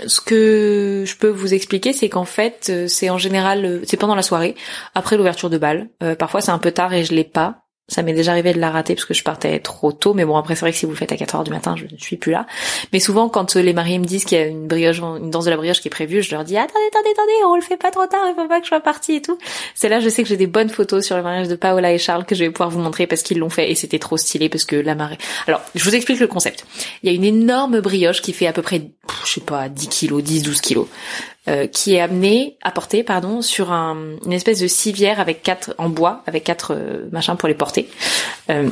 ce 0.05 0.21
que 0.21 1.03
je 1.05 1.15
peux 1.17 1.27
vous 1.27 1.53
expliquer, 1.53 1.91
c'est 1.91 2.07
qu'en 2.07 2.23
fait, 2.23 2.71
c'est 2.87 3.09
en 3.09 3.17
général, 3.17 3.81
c'est 3.85 3.97
pendant 3.97 4.15
la 4.15 4.21
soirée, 4.21 4.55
après 4.93 5.17
l'ouverture 5.17 5.49
de 5.49 5.57
bal. 5.57 5.89
parfois, 6.17 6.39
c'est 6.39 6.51
un 6.51 6.59
peu 6.59 6.71
tard 6.71 6.93
et 6.93 7.03
je 7.03 7.13
l'ai 7.13 7.25
pas. 7.25 7.64
Ça 7.87 8.01
m'est 8.01 8.13
déjà 8.13 8.31
arrivé 8.31 8.51
de 8.51 8.59
la 8.59 8.71
rater 8.71 8.95
parce 8.95 9.05
que 9.05 9.13
je 9.13 9.23
partais 9.23 9.59
trop 9.59 9.91
tôt, 9.91 10.15
mais 10.15 10.25
bon 10.25 10.35
après 10.37 10.55
c'est 10.55 10.61
vrai 10.61 10.71
que 10.71 10.77
si 10.77 10.87
vous 10.87 10.93
le 10.93 10.97
faites 10.97 11.11
à 11.11 11.17
4 11.17 11.35
heures 11.35 11.43
du 11.43 11.51
matin, 11.51 11.75
je 11.77 11.85
ne 11.85 11.99
suis 11.99 12.17
plus 12.17 12.31
là. 12.31 12.47
Mais 12.91 12.99
souvent 12.99 13.29
quand 13.29 13.55
euh, 13.55 13.61
les 13.61 13.73
mariés 13.73 13.99
me 13.99 14.05
disent 14.05 14.25
qu'il 14.25 14.39
y 14.39 14.41
a 14.41 14.45
une 14.45 14.67
brioche, 14.67 14.99
une 14.99 15.29
danse 15.29 15.45
de 15.45 15.51
la 15.51 15.57
brioche 15.57 15.81
qui 15.81 15.87
est 15.87 15.91
prévue, 15.91 16.23
je 16.23 16.31
leur 16.31 16.43
dis 16.43 16.57
attendez, 16.57 16.85
attendez, 16.91 17.09
attendez, 17.11 17.31
on 17.45 17.55
le 17.55 17.61
fait 17.61 17.77
pas 17.77 17.91
trop 17.91 18.07
tard, 18.07 18.21
il 18.27 18.33
faut 18.33 18.47
pas 18.47 18.57
que 18.59 18.65
je 18.65 18.69
sois 18.69 18.79
partie 18.79 19.17
et 19.17 19.21
tout. 19.21 19.37
C'est 19.75 19.87
là 19.87 19.99
je 19.99 20.09
sais 20.09 20.23
que 20.23 20.29
j'ai 20.29 20.37
des 20.37 20.47
bonnes 20.47 20.69
photos 20.69 21.05
sur 21.05 21.15
le 21.15 21.21
mariage 21.21 21.47
de 21.47 21.55
Paola 21.55 21.93
et 21.93 21.99
Charles 21.99 22.25
que 22.25 22.33
je 22.33 22.43
vais 22.43 22.49
pouvoir 22.49 22.71
vous 22.71 22.79
montrer 22.79 23.05
parce 23.05 23.21
qu'ils 23.21 23.37
l'ont 23.37 23.49
fait 23.49 23.69
et 23.69 23.75
c'était 23.75 23.99
trop 23.99 24.17
stylé 24.17 24.49
parce 24.49 24.65
que 24.65 24.75
la 24.75 24.95
marée. 24.95 25.19
Alors 25.45 25.61
je 25.75 25.83
vous 25.83 25.93
explique 25.93 26.19
le 26.19 26.27
concept. 26.27 26.65
Il 27.03 27.11
y 27.11 27.13
a 27.13 27.15
une 27.15 27.23
énorme 27.23 27.81
brioche 27.81 28.23
qui 28.23 28.33
fait 28.33 28.47
à 28.47 28.53
peu 28.53 28.63
près, 28.63 28.81
je 29.25 29.33
sais 29.33 29.41
pas, 29.41 29.69
10 29.69 29.87
kilos, 29.89 30.23
10, 30.23 30.43
12 30.43 30.61
kilos. 30.61 30.87
Euh, 31.47 31.67
qui 31.67 31.93
est 31.93 32.01
amené, 32.01 32.57
apporté, 32.63 33.03
pardon, 33.03 33.43
sur 33.43 33.71
un, 33.71 34.15
une 34.25 34.33
espèce 34.33 34.59
de 34.59 34.65
civière 34.65 35.19
avec 35.19 35.43
quatre 35.43 35.75
en 35.77 35.89
bois, 35.89 36.23
avec 36.25 36.43
quatre 36.43 36.73
euh, 36.73 37.07
machins 37.11 37.35
pour 37.37 37.47
les 37.47 37.53
porter. 37.53 37.87
Euh, 38.49 38.67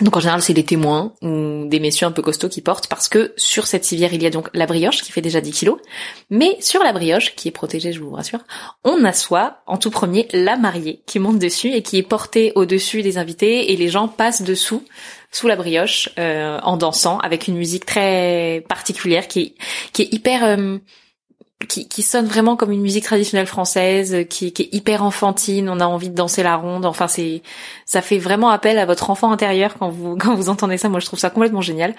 donc 0.00 0.16
en 0.16 0.20
général 0.20 0.40
c'est 0.40 0.54
des 0.54 0.64
témoins 0.64 1.12
ou 1.20 1.66
des 1.66 1.78
messieurs 1.78 2.06
un 2.06 2.12
peu 2.12 2.22
costauds 2.22 2.48
qui 2.48 2.62
portent 2.62 2.86
parce 2.86 3.08
que 3.08 3.34
sur 3.36 3.66
cette 3.66 3.84
civière 3.84 4.14
il 4.14 4.22
y 4.22 4.26
a 4.26 4.30
donc 4.30 4.48
la 4.54 4.66
brioche 4.66 5.02
qui 5.02 5.12
fait 5.12 5.20
déjà 5.20 5.40
10 5.40 5.52
kilos, 5.52 5.78
mais 6.30 6.56
sur 6.60 6.82
la 6.82 6.92
brioche 6.92 7.34
qui 7.34 7.48
est 7.48 7.52
protégée 7.52 7.92
je 7.92 8.00
vous 8.00 8.10
rassure, 8.10 8.40
on 8.84 9.04
assoit 9.04 9.58
en 9.66 9.76
tout 9.76 9.90
premier 9.90 10.28
la 10.32 10.56
mariée 10.56 11.02
qui 11.06 11.18
monte 11.18 11.38
dessus 11.38 11.72
et 11.72 11.82
qui 11.82 11.98
est 11.98 12.02
portée 12.02 12.52
au-dessus 12.54 13.02
des 13.02 13.18
invités 13.18 13.72
et 13.72 13.76
les 13.76 13.88
gens 13.88 14.08
passent 14.08 14.42
dessous 14.42 14.82
sous 15.30 15.46
la 15.46 15.56
brioche 15.56 16.08
en 16.18 16.76
dansant 16.76 17.18
avec 17.18 17.48
une 17.48 17.56
musique 17.56 17.86
très 17.86 18.64
particulière 18.68 19.28
qui 19.28 19.40
est, 19.40 19.54
qui 19.92 20.02
est 20.02 20.12
hyper 20.12 20.56
qui, 21.68 21.88
qui, 21.88 22.02
sonne 22.02 22.26
vraiment 22.26 22.56
comme 22.56 22.72
une 22.72 22.80
musique 22.80 23.04
traditionnelle 23.04 23.46
française, 23.46 24.26
qui, 24.28 24.52
qui, 24.52 24.62
est 24.62 24.74
hyper 24.74 25.02
enfantine. 25.04 25.68
On 25.68 25.80
a 25.80 25.86
envie 25.86 26.10
de 26.10 26.14
danser 26.14 26.42
la 26.42 26.56
ronde. 26.56 26.84
Enfin, 26.84 27.08
c'est, 27.08 27.42
ça 27.86 28.02
fait 28.02 28.18
vraiment 28.18 28.50
appel 28.50 28.78
à 28.78 28.86
votre 28.86 29.10
enfant 29.10 29.32
intérieur 29.32 29.74
quand 29.78 29.90
vous 29.90 30.16
quand 30.20 30.34
vous 30.34 30.48
entendez 30.48 30.78
ça. 30.78 30.88
Moi, 30.88 31.00
je 31.00 31.06
trouve 31.06 31.18
ça 31.18 31.30
complètement 31.30 31.60
génial. 31.60 31.94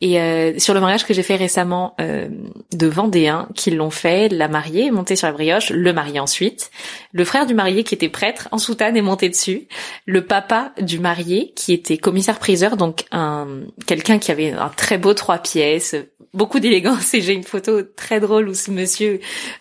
Et 0.00 0.20
euh, 0.20 0.58
sur 0.58 0.74
le 0.74 0.80
mariage 0.80 1.04
que 1.04 1.14
j'ai 1.14 1.22
fait 1.22 1.36
récemment 1.36 1.94
euh, 2.00 2.28
de 2.72 2.86
Vendéens, 2.86 3.48
qui 3.54 3.70
l'ont 3.70 3.90
fait, 3.90 4.28
la 4.28 4.48
mariée 4.48 4.86
est 4.86 4.90
montée 4.90 5.16
sur 5.16 5.26
la 5.26 5.32
brioche, 5.32 5.70
le 5.70 5.92
marié 5.92 6.20
ensuite, 6.20 6.70
le 7.12 7.24
frère 7.24 7.46
du 7.46 7.54
marié 7.54 7.84
qui 7.84 7.94
était 7.94 8.08
prêtre 8.08 8.48
en 8.52 8.58
soutane 8.58 8.96
est 8.96 9.02
monté 9.02 9.28
dessus, 9.28 9.68
le 10.06 10.24
papa 10.24 10.72
du 10.80 10.98
marié 10.98 11.52
qui 11.54 11.72
était 11.72 11.98
commissaire 11.98 12.38
priseur, 12.38 12.76
donc 12.76 13.04
un 13.12 13.46
quelqu'un 13.86 14.18
qui 14.18 14.30
avait 14.30 14.52
un 14.52 14.68
très 14.68 14.98
beau 14.98 15.14
trois 15.14 15.38
pièces, 15.38 15.94
beaucoup 16.32 16.60
d'élégance. 16.60 17.14
Et 17.14 17.20
j'ai 17.20 17.32
une 17.32 17.44
photo 17.44 17.82
très 17.82 18.20
drôle 18.20 18.48
où 18.48 18.54
ce 18.54 18.70
monsieur 18.70 19.03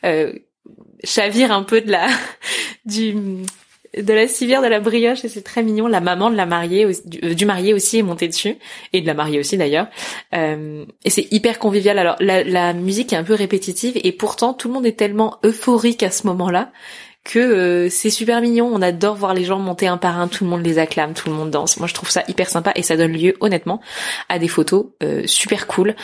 euh, 0.06 0.34
chavire 1.04 1.52
un 1.52 1.64
peu 1.64 1.82
de 1.82 1.92
la 1.92 2.08
du 2.86 3.16
de 3.98 4.14
la 4.14 4.28
civière 4.28 4.62
de 4.62 4.68
la 4.68 4.80
brioche 4.80 5.24
et 5.24 5.30
c'est 5.30 5.44
très 5.44 5.62
mignon. 5.62 5.88
La 5.88 6.02
maman 6.02 6.32
de 6.32 6.36
la 6.36 6.46
mariée, 6.46 6.88
du, 7.06 7.20
euh, 7.24 7.46
marié 7.46 7.74
aussi 7.74 8.00
est 8.00 8.04
montée 8.04 8.28
dessus 8.28 8.56
et 8.92 9.02
de 9.02 9.08
la 9.08 9.14
mariée 9.14 9.40
aussi 9.40 9.58
d'ailleurs. 9.58 9.88
Euh, 10.34 10.86
et 11.06 11.10
c'est 11.10 11.32
hyper 11.32 11.60
convivial. 11.60 12.00
Alors 12.00 12.16
la, 12.20 12.44
la, 12.44 12.74
musique 12.74 13.14
est 13.14 13.18
un 13.18 13.24
peu 13.24 13.36
répétitive 13.36 13.94
et 13.96 14.12
pourtant 14.12 14.54
tout 14.54 14.68
le 14.68 14.74
monde 14.74 14.86
est 14.86 14.98
tellement 14.98 15.38
euphorique 15.44 16.04
à 16.04 16.12
ce 16.12 16.26
moment-là 16.28 16.72
que 17.24 17.40
euh, 17.40 17.90
c'est 17.90 18.10
super 18.10 18.42
mignon. 18.42 18.70
On 18.72 18.82
adore 18.82 19.16
voir 19.16 19.34
les 19.34 19.46
gens 19.46 19.60
monter 19.60 19.88
un 19.88 19.98
par 19.98 20.20
un, 20.20 20.28
tout 20.28 20.44
le 20.44 20.50
monde 20.50 20.64
les 20.64 20.78
acclame, 20.78 21.14
tout 21.14 21.30
le 21.30 21.36
monde 21.36 21.52
danse. 21.52 21.78
Moi, 21.78 21.88
je 21.88 21.94
trouve 21.94 22.10
ça 22.10 22.24
hyper 22.28 22.50
sympa 22.50 22.72
et 22.76 22.84
ça 22.84 22.98
donne 22.98 23.14
lieu, 23.14 23.36
honnêtement, 23.40 23.80
à 24.30 24.40
des 24.40 24.48
photos 24.48 24.88
euh, 25.02 25.24
super 25.26 25.68
cool. 25.68 25.96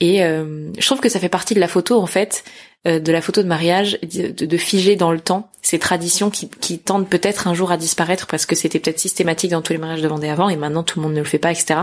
Et 0.00 0.22
euh, 0.22 0.70
je 0.78 0.86
trouve 0.86 1.00
que 1.00 1.08
ça 1.08 1.18
fait 1.18 1.28
partie 1.28 1.54
de 1.54 1.60
la 1.60 1.68
photo, 1.68 2.00
en 2.00 2.06
fait, 2.06 2.44
de 2.84 3.12
la 3.12 3.20
photo 3.20 3.42
de 3.42 3.48
mariage, 3.48 3.98
de, 4.02 4.46
de, 4.46 4.56
figer 4.56 4.94
dans 4.94 5.10
le 5.10 5.18
temps 5.18 5.50
ces 5.62 5.80
traditions 5.80 6.30
qui, 6.30 6.48
qui 6.48 6.78
tendent 6.78 7.08
peut-être 7.08 7.48
un 7.48 7.52
jour 7.52 7.72
à 7.72 7.76
disparaître 7.76 8.28
parce 8.28 8.46
que 8.46 8.54
c'était 8.54 8.78
peut-être 8.78 9.00
systématique 9.00 9.50
dans 9.50 9.60
tous 9.60 9.72
les 9.72 9.80
mariages 9.80 10.00
de 10.00 10.06
Vendée 10.06 10.28
avant 10.28 10.48
et 10.48 10.56
maintenant 10.56 10.84
tout 10.84 11.00
le 11.00 11.02
monde 11.02 11.12
ne 11.12 11.18
le 11.18 11.24
fait 11.24 11.40
pas, 11.40 11.50
etc. 11.50 11.80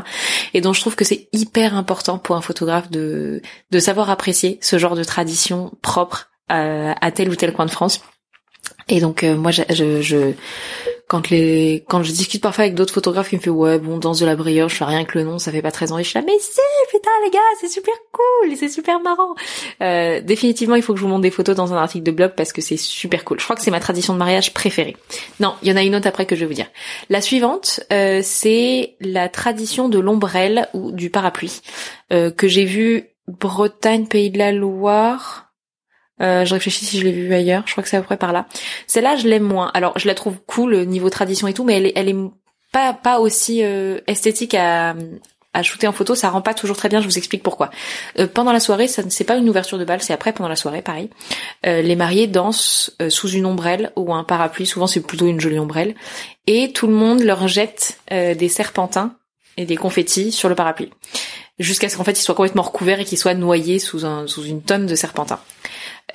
Et 0.54 0.62
donc 0.62 0.74
je 0.74 0.80
trouve 0.80 0.96
que 0.96 1.04
c'est 1.04 1.28
hyper 1.34 1.76
important 1.76 2.18
pour 2.18 2.38
un 2.38 2.42
photographe 2.42 2.90
de, 2.90 3.42
de 3.72 3.80
savoir 3.80 4.10
apprécier 4.10 4.58
ce 4.62 4.78
genre 4.78 4.96
de 4.96 5.04
tradition 5.04 5.74
propre 5.82 6.32
à 6.48 7.12
tel 7.12 7.30
ou 7.30 7.36
tel 7.36 7.52
coin 7.54 7.66
de 7.66 7.72
France 7.72 8.02
et 8.88 9.00
donc 9.00 9.24
euh, 9.24 9.36
moi 9.36 9.52
je, 9.52 9.64
je, 10.02 10.34
quand 11.08 11.30
les 11.30 11.84
quand 11.88 12.04
je 12.04 12.12
discute 12.12 12.42
parfois 12.42 12.66
avec 12.66 12.76
d'autres 12.76 12.94
photographes 12.94 13.30
qui 13.30 13.36
me 13.36 13.42
fait 13.42 13.50
ouais 13.50 13.80
bon 13.80 13.98
danse 13.98 14.20
de 14.20 14.26
la 14.26 14.36
brioche, 14.36 14.74
je 14.74 14.78
fais 14.78 14.86
rien 14.86 15.06
que 15.06 15.18
le 15.18 15.24
nom, 15.24 15.40
ça 15.40 15.52
fait 15.52 15.62
pas 15.62 15.72
très 15.72 15.92
envie. 15.92 16.04
Je 16.04 16.10
suis 16.10 16.20
là 16.20 16.26
mais 16.26 16.38
si 16.40 16.60
putain 16.92 17.10
les 17.24 17.32
gars 17.32 17.40
c'est 17.60 17.68
super 17.68 17.94
cool 18.12 18.56
c'est 18.56 18.70
super 18.70 19.00
marrant. 19.00 19.34
Euh, 19.82 20.22
définitivement 20.22 20.76
il 20.76 20.84
faut 20.84 20.94
que 20.94 21.00
je 21.00 21.04
vous 21.04 21.10
montre 21.10 21.24
des 21.24 21.32
photos 21.32 21.56
dans 21.56 21.74
un 21.74 21.78
article 21.78 22.04
de 22.04 22.12
blog 22.12 22.34
parce 22.38 22.54
que 22.54 22.62
c'est 22.62 22.78
super 22.78 23.24
cool. 23.24 23.40
Je 23.40 23.44
crois 23.44 23.56
que 23.56 23.64
c'est 23.64 23.72
ma 23.72 23.80
tradition 23.80 24.14
de 24.14 24.20
mariage 24.20 24.54
préférée. 24.54 24.96
Non 25.40 25.56
il 25.64 25.70
y 25.70 25.72
en 25.72 25.78
a 25.78 25.84
une 25.84 25.96
autre 25.96 26.08
après 26.08 26.28
que 26.28 26.36
je 26.36 26.42
vais 26.42 26.48
vous 26.48 26.54
dire. 26.54 26.68
La 27.10 27.22
suivante 27.22 27.82
euh, 27.92 28.22
c'est 28.24 28.96
la 29.00 29.30
tradition 29.30 29.90
de 29.90 29.98
l'ombrelle 29.98 30.70
ou 30.74 30.92
du 30.92 31.10
parapluie 31.10 31.62
euh, 32.14 32.30
que 32.30 32.48
j'ai 32.48 32.66
vu 32.66 33.10
Bretagne 33.28 34.06
Pays 34.06 34.30
de 34.30 34.38
la 34.38 34.52
Loire 34.52 35.45
euh, 36.22 36.46
je 36.46 36.54
réfléchis 36.54 36.86
si 36.86 37.00
je 37.00 37.04
l'ai 37.04 37.12
vu 37.12 37.34
ailleurs. 37.34 37.64
Je 37.66 37.72
crois 37.72 37.84
que 37.84 37.90
c'est 37.90 37.98
à 37.98 38.02
peu 38.02 38.06
près 38.06 38.18
par 38.18 38.32
là. 38.32 38.46
Celle-là, 38.88 39.16
je 39.18 39.28
l'aime 39.28 39.44
moins. 39.44 39.72
Alors, 39.74 39.98
je 39.98 40.08
la 40.08 40.16
trouve 40.16 40.38
cool 40.46 40.86
niveau 40.86 41.10
tradition 41.10 41.48
et 41.48 41.54
tout, 41.54 41.64
mais 41.64 41.78
elle 41.78 41.88
est, 41.88 41.94
elle 41.96 42.10
est 42.10 42.16
pas 42.72 42.94
pas 42.94 43.20
aussi 43.20 43.64
euh, 43.64 44.00
esthétique 44.08 44.54
à 44.54 44.96
à 45.54 45.64
shooter 45.64 45.88
en 45.88 45.94
photo. 45.94 46.16
Ça 46.16 46.30
rend 46.30 46.42
pas 46.42 46.54
toujours 46.54 46.76
très 46.76 46.90
bien. 46.90 47.00
Je 47.00 47.06
vous 47.08 47.18
explique 47.18 47.42
pourquoi. 47.42 47.70
Euh, 48.20 48.28
pendant 48.28 48.52
la 48.52 48.60
soirée, 48.60 48.90
ça 48.90 49.04
c'est 49.10 49.24
pas 49.24 49.38
une 49.38 49.48
ouverture 49.48 49.78
de 49.78 49.86
bal, 49.86 50.02
c'est 50.02 50.12
après 50.12 50.34
pendant 50.34 50.50
la 50.50 50.58
soirée, 50.58 50.82
pareil. 50.82 51.10
les 51.64 51.96
mariés 51.96 52.28
dansent 52.28 52.96
sous 53.10 53.30
une 53.30 53.46
ombrelle 53.46 53.92
ou 53.96 54.14
un 54.14 54.24
parapluie. 54.24 54.66
Souvent, 54.66 54.88
c'est 54.88 55.02
plutôt 55.02 55.28
une 55.28 55.40
jolie 55.40 55.60
ombrelle. 55.60 55.96
Et 56.48 56.74
tout 56.74 56.88
le 56.88 56.94
monde 56.94 57.22
leur 57.22 57.48
jette 57.48 58.00
des 58.12 58.50
serpentins 58.50 59.16
et 59.56 59.66
des 59.66 59.78
confettis 59.78 60.34
sur 60.34 60.50
le 60.50 60.56
parapluie 60.56 60.92
jusqu'à 61.60 61.90
ce 61.90 61.98
qu'en 61.98 62.04
fait 62.04 62.20
ils 62.20 62.24
soient 62.24 62.36
complètement 62.36 62.64
recouverts 62.64 63.00
et 63.00 63.06
qu'ils 63.06 63.18
soient 63.18 63.34
noyés 63.34 63.80
sous 63.80 64.06
un 64.06 64.28
sous 64.28 64.44
une 64.44 64.62
tonne 64.62 64.86
de 64.86 64.96
serpentins. 64.96 65.40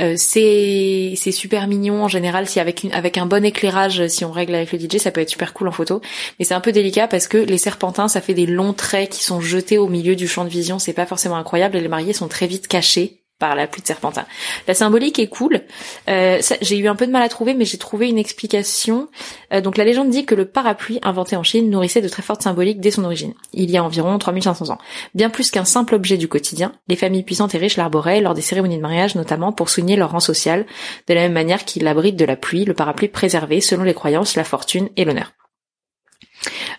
Euh, 0.01 0.15
c'est 0.17 1.17
super 1.17 1.67
mignon 1.67 2.05
en 2.05 2.09
général 2.09 2.47
si 2.47 2.61
avec 2.61 2.87
avec 2.93 3.19
un 3.19 3.27
bon 3.27 3.45
éclairage 3.45 4.07
si 4.07 4.25
on 4.25 4.31
règle 4.31 4.55
avec 4.55 4.73
le 4.73 4.79
DJ 4.79 4.99
ça 4.99 5.11
peut 5.11 5.21
être 5.21 5.31
super 5.31 5.53
cool 5.53 5.69
en 5.69 5.73
photo. 5.73 6.01
Mais 6.39 6.45
c'est 6.45 6.55
un 6.55 6.61
peu 6.61 6.73
délicat 6.73 7.09
parce 7.09 7.27
que 7.29 7.39
les 7.39 7.59
serpentins 7.59 8.09
ça 8.09 8.21
fait 8.21 8.35
des 8.35 8.47
longs 8.47 8.73
traits 8.73 9.11
qui 9.11 9.25
sont 9.25 9.41
jetés 9.41 9.79
au 9.79 9.89
milieu 9.89 10.17
du 10.17 10.29
champ 10.29 10.45
de 10.45 10.51
vision. 10.51 10.79
C'est 10.79 10.93
pas 10.93 11.07
forcément 11.07 11.37
incroyable 11.37 11.77
et 11.77 11.81
les 11.81 11.89
mariés 11.89 12.13
sont 12.13 12.29
très 12.29 12.47
vite 12.47 12.69
cachés 12.69 13.20
par 13.41 13.57
la 13.57 13.67
pluie 13.67 13.83
de 13.83 13.87
serpentin. 13.87 14.27
La 14.69 14.75
symbolique 14.75 15.19
est 15.19 15.27
cool. 15.27 15.63
Euh, 16.09 16.41
j'ai 16.61 16.77
eu 16.77 16.87
un 16.87 16.95
peu 16.95 17.07
de 17.07 17.11
mal 17.11 17.23
à 17.23 17.29
trouver, 17.29 17.55
mais 17.55 17.65
j'ai 17.65 17.79
trouvé 17.79 18.09
une 18.09 18.19
explication. 18.19 19.09
Euh, 19.53 19.61
donc 19.61 19.77
la 19.77 19.85
légende 19.85 20.11
dit 20.11 20.27
que 20.27 20.37
le 20.37 20.45
parapluie 20.45 21.01
inventé 21.03 21.35
en 21.35 21.43
Chine 21.43 21.71
nourrissait 21.71 22.03
de 22.03 22.09
très 22.09 22.23
fortes 22.23 22.43
symboliques 22.43 22.81
dès 22.81 22.93
son 22.93 23.03
origine, 23.03 23.33
il 23.53 23.71
y 23.71 23.79
a 23.79 23.83
environ 23.83 24.17
3500 24.19 24.69
ans. 24.69 24.79
Bien 25.15 25.31
plus 25.31 25.51
qu'un 25.51 25.65
simple 25.65 25.95
objet 25.95 26.19
du 26.19 26.29
quotidien, 26.29 26.73
les 26.87 26.97
familles 26.97 27.25
puissantes 27.25 27.55
et 27.55 27.59
riches 27.59 27.79
l'arboraient 27.79 28.21
lors 28.21 28.35
des 28.35 28.43
cérémonies 28.43 28.77
de 28.77 28.83
mariage 28.83 29.15
notamment 29.15 29.53
pour 29.53 29.71
souligner 29.71 29.97
leur 29.97 30.13
rang 30.13 30.21
social, 30.21 30.67
de 31.09 31.15
la 31.15 31.23
même 31.23 31.33
manière 31.33 31.65
qu'il 31.65 31.87
abrite 31.89 32.17
de 32.17 32.27
la 32.27 32.37
pluie, 32.37 32.67
le 32.67 32.75
parapluie 32.75 33.09
préservé 33.09 33.63
selon 33.63 33.85
les 33.85 33.95
croyances, 33.95 34.37
la 34.37 34.45
fortune 34.45 34.91
et 34.97 35.05
l'honneur. 35.05 35.33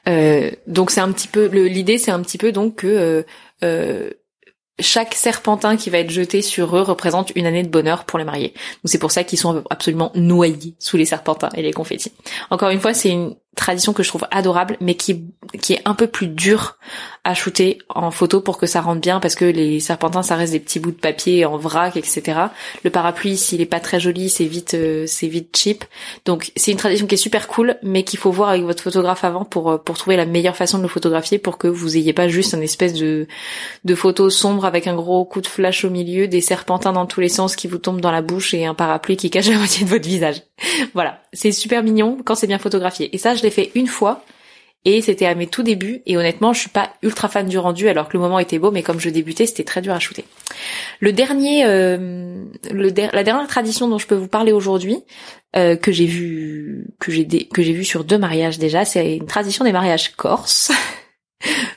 Euh, 0.07 0.51
donc 0.67 0.91
c'est 0.91 1.01
un 1.01 1.11
petit 1.11 1.27
peu 1.27 1.45
l'idée, 1.47 1.97
c'est 1.97 2.11
un 2.11 2.21
petit 2.21 2.37
peu 2.37 2.51
donc 2.51 2.77
que 2.77 3.25
chaque 4.81 5.13
serpentin 5.13 5.77
qui 5.77 5.89
va 5.89 5.99
être 5.99 6.09
jeté 6.09 6.41
sur 6.41 6.75
eux 6.75 6.81
représente 6.81 7.31
une 7.35 7.45
année 7.45 7.63
de 7.63 7.69
bonheur 7.69 8.05
pour 8.05 8.19
les 8.19 8.25
mariés. 8.25 8.53
Donc 8.53 8.85
c'est 8.85 8.99
pour 8.99 9.11
ça 9.11 9.23
qu'ils 9.23 9.39
sont 9.39 9.63
absolument 9.69 10.11
noyés 10.15 10.75
sous 10.79 10.97
les 10.97 11.05
serpentins 11.05 11.49
et 11.55 11.61
les 11.61 11.73
confettis. 11.73 12.11
Encore 12.49 12.69
une 12.69 12.79
fois, 12.79 12.93
c'est 12.93 13.09
une 13.09 13.35
tradition 13.55 13.91
que 13.91 14.01
je 14.01 14.07
trouve 14.07 14.25
adorable, 14.31 14.77
mais 14.79 14.95
qui, 14.95 15.25
qui 15.61 15.73
est 15.73 15.81
un 15.83 15.93
peu 15.93 16.07
plus 16.07 16.27
dure 16.27 16.77
à 17.23 17.33
shooter 17.33 17.79
en 17.89 18.09
photo 18.09 18.39
pour 18.41 18.57
que 18.57 18.65
ça 18.65 18.81
rentre 18.81 19.01
bien, 19.01 19.19
parce 19.19 19.35
que 19.35 19.45
les 19.45 19.79
serpentins, 19.79 20.23
ça 20.23 20.35
reste 20.35 20.53
des 20.53 20.59
petits 20.59 20.79
bouts 20.79 20.91
de 20.91 20.95
papier 20.95 21.45
en 21.45 21.57
vrac, 21.57 21.97
etc. 21.97 22.39
Le 22.83 22.89
parapluie, 22.89 23.37
s'il 23.37 23.61
est 23.61 23.65
pas 23.65 23.81
très 23.81 23.99
joli, 23.99 24.29
c'est 24.29 24.45
vite, 24.45 24.73
euh, 24.73 25.05
c'est 25.05 25.27
vite 25.27 25.55
cheap. 25.55 25.83
Donc 26.25 26.51
c'est 26.55 26.71
une 26.71 26.77
tradition 26.77 27.07
qui 27.07 27.15
est 27.15 27.17
super 27.17 27.47
cool, 27.47 27.75
mais 27.83 28.03
qu'il 28.03 28.19
faut 28.19 28.31
voir 28.31 28.49
avec 28.49 28.63
votre 28.63 28.81
photographe 28.81 29.23
avant 29.23 29.43
pour 29.43 29.71
euh, 29.71 29.77
pour 29.77 29.97
trouver 29.97 30.15
la 30.15 30.25
meilleure 30.25 30.55
façon 30.55 30.77
de 30.77 30.83
le 30.83 30.89
photographier, 30.89 31.37
pour 31.37 31.57
que 31.57 31.67
vous 31.67 31.97
ayez 31.97 32.13
pas 32.13 32.29
juste 32.29 32.53
une 32.53 32.63
espèce 32.63 32.93
de 32.93 33.27
de 33.83 33.95
photo 33.95 34.29
sombre 34.29 34.65
avec 34.65 34.87
un 34.87 34.95
gros 34.95 35.25
coup 35.25 35.41
de 35.41 35.47
flash 35.47 35.83
au 35.83 35.89
milieu, 35.89 36.27
des 36.27 36.41
serpentins 36.41 36.93
dans 36.93 37.05
tous 37.05 37.19
les 37.19 37.29
sens 37.29 37.55
qui 37.55 37.67
vous 37.67 37.77
tombent 37.77 38.01
dans 38.01 38.11
la 38.11 38.21
bouche 38.21 38.53
et 38.53 38.65
un 38.65 38.73
parapluie 38.73 39.17
qui 39.17 39.29
cache 39.29 39.47
la 39.49 39.57
moitié 39.57 39.85
de 39.85 39.89
votre 39.89 40.07
visage. 40.07 40.41
voilà, 40.93 41.21
c'est 41.33 41.51
super 41.51 41.83
mignon 41.83 42.17
quand 42.23 42.35
c'est 42.35 42.47
bien 42.47 42.59
photographié. 42.59 43.13
Et 43.13 43.17
ça, 43.17 43.35
je 43.41 43.45
l'ai 43.45 43.51
fait 43.51 43.71
une 43.75 43.87
fois 43.87 44.23
Et 44.85 45.01
c'était 45.01 45.25
à 45.25 45.35
mes 45.35 45.47
tout 45.47 45.63
débuts. 45.63 46.01
Et 46.05 46.17
honnêtement, 46.17 46.53
je 46.53 46.61
suis 46.61 46.69
pas 46.69 46.93
ultra 47.03 47.27
fan 47.27 47.47
du 47.47 47.57
rendu, 47.57 47.87
alors 47.87 48.07
que 48.07 48.13
le 48.13 48.19
moment 48.19 48.39
était 48.39 48.59
beau, 48.59 48.71
mais 48.71 48.81
comme 48.81 48.99
je 48.99 49.09
débutais, 49.09 49.45
c'était 49.45 49.63
très 49.63 49.81
dur 49.81 49.93
à 49.93 49.99
shooter. 49.99 50.25
Le 50.99 51.13
dernier, 51.13 51.65
euh, 51.65 52.43
la 52.71 53.23
dernière 53.23 53.47
tradition 53.47 53.87
dont 53.87 53.97
je 53.97 54.07
peux 54.07 54.15
vous 54.15 54.27
parler 54.27 54.51
aujourd'hui, 54.51 54.97
euh, 55.55 55.75
que 55.75 55.91
j'ai 55.91 56.05
vu, 56.05 56.87
que 56.99 57.11
j'ai 57.11 57.73
vu 57.73 57.83
sur 57.83 58.03
deux 58.03 58.17
mariages 58.17 58.57
déjà, 58.57 58.85
c'est 58.85 59.17
une 59.17 59.27
tradition 59.27 59.65
des 59.65 59.71
mariages 59.71 60.15
corses. 60.15 60.71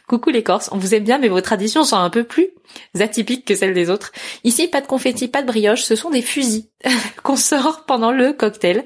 Coucou 0.06 0.28
les 0.28 0.42
Corses, 0.42 0.68
on 0.70 0.76
vous 0.76 0.94
aime 0.94 1.04
bien, 1.04 1.16
mais 1.16 1.28
vos 1.28 1.40
traditions 1.40 1.82
sont 1.82 1.96
un 1.96 2.10
peu 2.10 2.24
plus 2.24 2.50
atypiques 2.98 3.46
que 3.46 3.54
celles 3.54 3.72
des 3.72 3.88
autres. 3.88 4.12
Ici, 4.44 4.68
pas 4.68 4.82
de 4.82 4.86
confetti, 4.86 5.28
pas 5.28 5.40
de 5.40 5.46
brioche, 5.46 5.82
ce 5.82 5.96
sont 5.96 6.10
des 6.10 6.20
fusils 6.20 6.66
qu'on 7.22 7.36
sort 7.36 7.84
pendant 7.86 8.12
le 8.12 8.34
cocktail. 8.34 8.84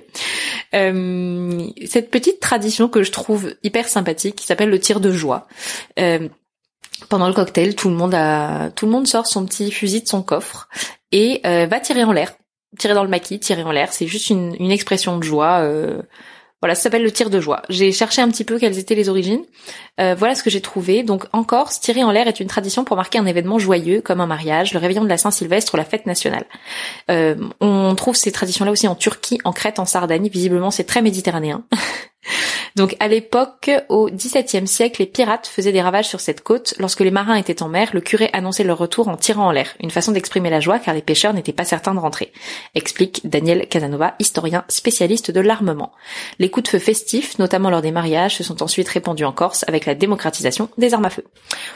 Euh, 0.74 1.66
cette 1.86 2.12
petite 2.12 2.38
tradition 2.38 2.88
que 2.88 3.02
je 3.02 3.10
trouve 3.10 3.54
hyper 3.64 3.88
sympathique, 3.88 4.36
qui 4.36 4.46
s'appelle 4.46 4.70
le 4.70 4.78
tir 4.78 5.00
de 5.00 5.10
joie. 5.10 5.48
Euh, 5.98 6.28
pendant 7.08 7.26
le 7.26 7.34
cocktail, 7.34 7.74
tout 7.74 7.88
le 7.88 7.96
monde 7.96 8.14
a, 8.14 8.70
tout 8.70 8.86
le 8.86 8.92
monde 8.92 9.08
sort 9.08 9.26
son 9.26 9.44
petit 9.44 9.72
fusil 9.72 10.02
de 10.02 10.08
son 10.08 10.22
coffre 10.22 10.68
et 11.10 11.40
euh, 11.46 11.66
va 11.66 11.80
tirer 11.80 12.04
en 12.04 12.12
l'air, 12.12 12.34
tirer 12.78 12.94
dans 12.94 13.04
le 13.04 13.10
maquis, 13.10 13.40
tirer 13.40 13.64
en 13.64 13.72
l'air. 13.72 13.92
C'est 13.92 14.06
juste 14.06 14.30
une, 14.30 14.54
une, 14.60 14.70
expression 14.70 15.18
de 15.18 15.24
joie. 15.24 15.68
Voilà, 16.60 16.74
ça 16.74 16.82
s'appelle 16.82 17.04
le 17.04 17.12
tir 17.12 17.30
de 17.30 17.40
joie. 17.40 17.62
J'ai 17.68 17.92
cherché 17.92 18.20
un 18.20 18.28
petit 18.28 18.42
peu 18.42 18.58
quelles 18.58 18.78
étaient 18.78 18.96
les 18.96 19.08
origines. 19.08 19.42
Euh, 20.00 20.16
voilà 20.18 20.34
ce 20.34 20.42
que 20.42 20.50
j'ai 20.50 20.60
trouvé. 20.60 21.04
Donc 21.04 21.26
en 21.32 21.44
Corse, 21.44 21.80
tirer 21.80 22.02
en 22.02 22.10
l'air 22.10 22.26
est 22.26 22.40
une 22.40 22.48
tradition 22.48 22.84
pour 22.84 22.96
marquer 22.96 23.18
un 23.18 23.26
événement 23.26 23.60
joyeux 23.60 24.00
comme 24.00 24.20
un 24.20 24.26
mariage, 24.26 24.72
le 24.72 24.80
réveillon 24.80 25.04
de 25.04 25.08
la 25.08 25.18
Saint-Sylvestre 25.18 25.76
la 25.76 25.84
fête 25.84 26.06
nationale. 26.06 26.46
Euh, 27.10 27.36
on 27.60 27.94
trouve 27.94 28.16
ces 28.16 28.32
traditions-là 28.32 28.72
aussi 28.72 28.88
en 28.88 28.96
Turquie, 28.96 29.38
en 29.44 29.52
Crète, 29.52 29.78
en 29.78 29.84
Sardaigne. 29.84 30.28
Visiblement, 30.28 30.72
c'est 30.72 30.84
très 30.84 31.00
méditerranéen. 31.00 31.62
Donc 32.78 32.94
à 33.00 33.08
l'époque, 33.08 33.72
au 33.88 34.08
XVIIe 34.08 34.68
siècle, 34.68 35.02
les 35.02 35.06
pirates 35.06 35.48
faisaient 35.48 35.72
des 35.72 35.82
ravages 35.82 36.06
sur 36.06 36.20
cette 36.20 36.42
côte. 36.42 36.74
Lorsque 36.78 37.00
les 37.00 37.10
marins 37.10 37.34
étaient 37.34 37.60
en 37.64 37.68
mer, 37.68 37.90
le 37.92 38.00
curé 38.00 38.30
annonçait 38.32 38.62
leur 38.62 38.78
retour 38.78 39.08
en 39.08 39.16
tirant 39.16 39.48
en 39.48 39.50
l'air, 39.50 39.74
une 39.82 39.90
façon 39.90 40.12
d'exprimer 40.12 40.48
la 40.48 40.60
joie 40.60 40.78
car 40.78 40.94
les 40.94 41.02
pêcheurs 41.02 41.34
n'étaient 41.34 41.52
pas 41.52 41.64
certains 41.64 41.92
de 41.92 41.98
rentrer, 41.98 42.30
explique 42.76 43.28
Daniel 43.28 43.66
Casanova, 43.66 44.14
historien 44.20 44.64
spécialiste 44.68 45.32
de 45.32 45.40
l'armement. 45.40 45.90
Les 46.38 46.50
coups 46.50 46.64
de 46.64 46.68
feu 46.68 46.78
festifs, 46.78 47.40
notamment 47.40 47.68
lors 47.68 47.82
des 47.82 47.90
mariages, 47.90 48.36
se 48.36 48.44
sont 48.44 48.62
ensuite 48.62 48.88
répandus 48.88 49.24
en 49.24 49.32
Corse 49.32 49.64
avec 49.66 49.84
la 49.84 49.96
démocratisation 49.96 50.68
des 50.78 50.94
armes 50.94 51.06
à 51.06 51.10
feu. 51.10 51.24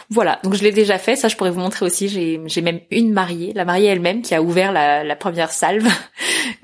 Voilà, 0.09 0.39
donc 0.45 0.55
je 0.55 0.63
l'ai 0.63 0.71
déjà 0.71 0.99
fait, 0.99 1.17
ça 1.17 1.27
je 1.27 1.35
pourrais 1.35 1.51
vous 1.51 1.59
montrer 1.59 1.85
aussi, 1.85 2.09
j'ai 2.09 2.63
même 2.63 2.81
une 2.93 3.13
mariée, 3.13 3.53
la 3.57 3.65
mariée 3.65 3.89
elle-même 3.89 4.23
qui 4.23 4.37
a 4.37 4.43
ouvert 4.43 4.71
la, 4.71 5.17
première 5.17 5.51
salve. 5.51 5.89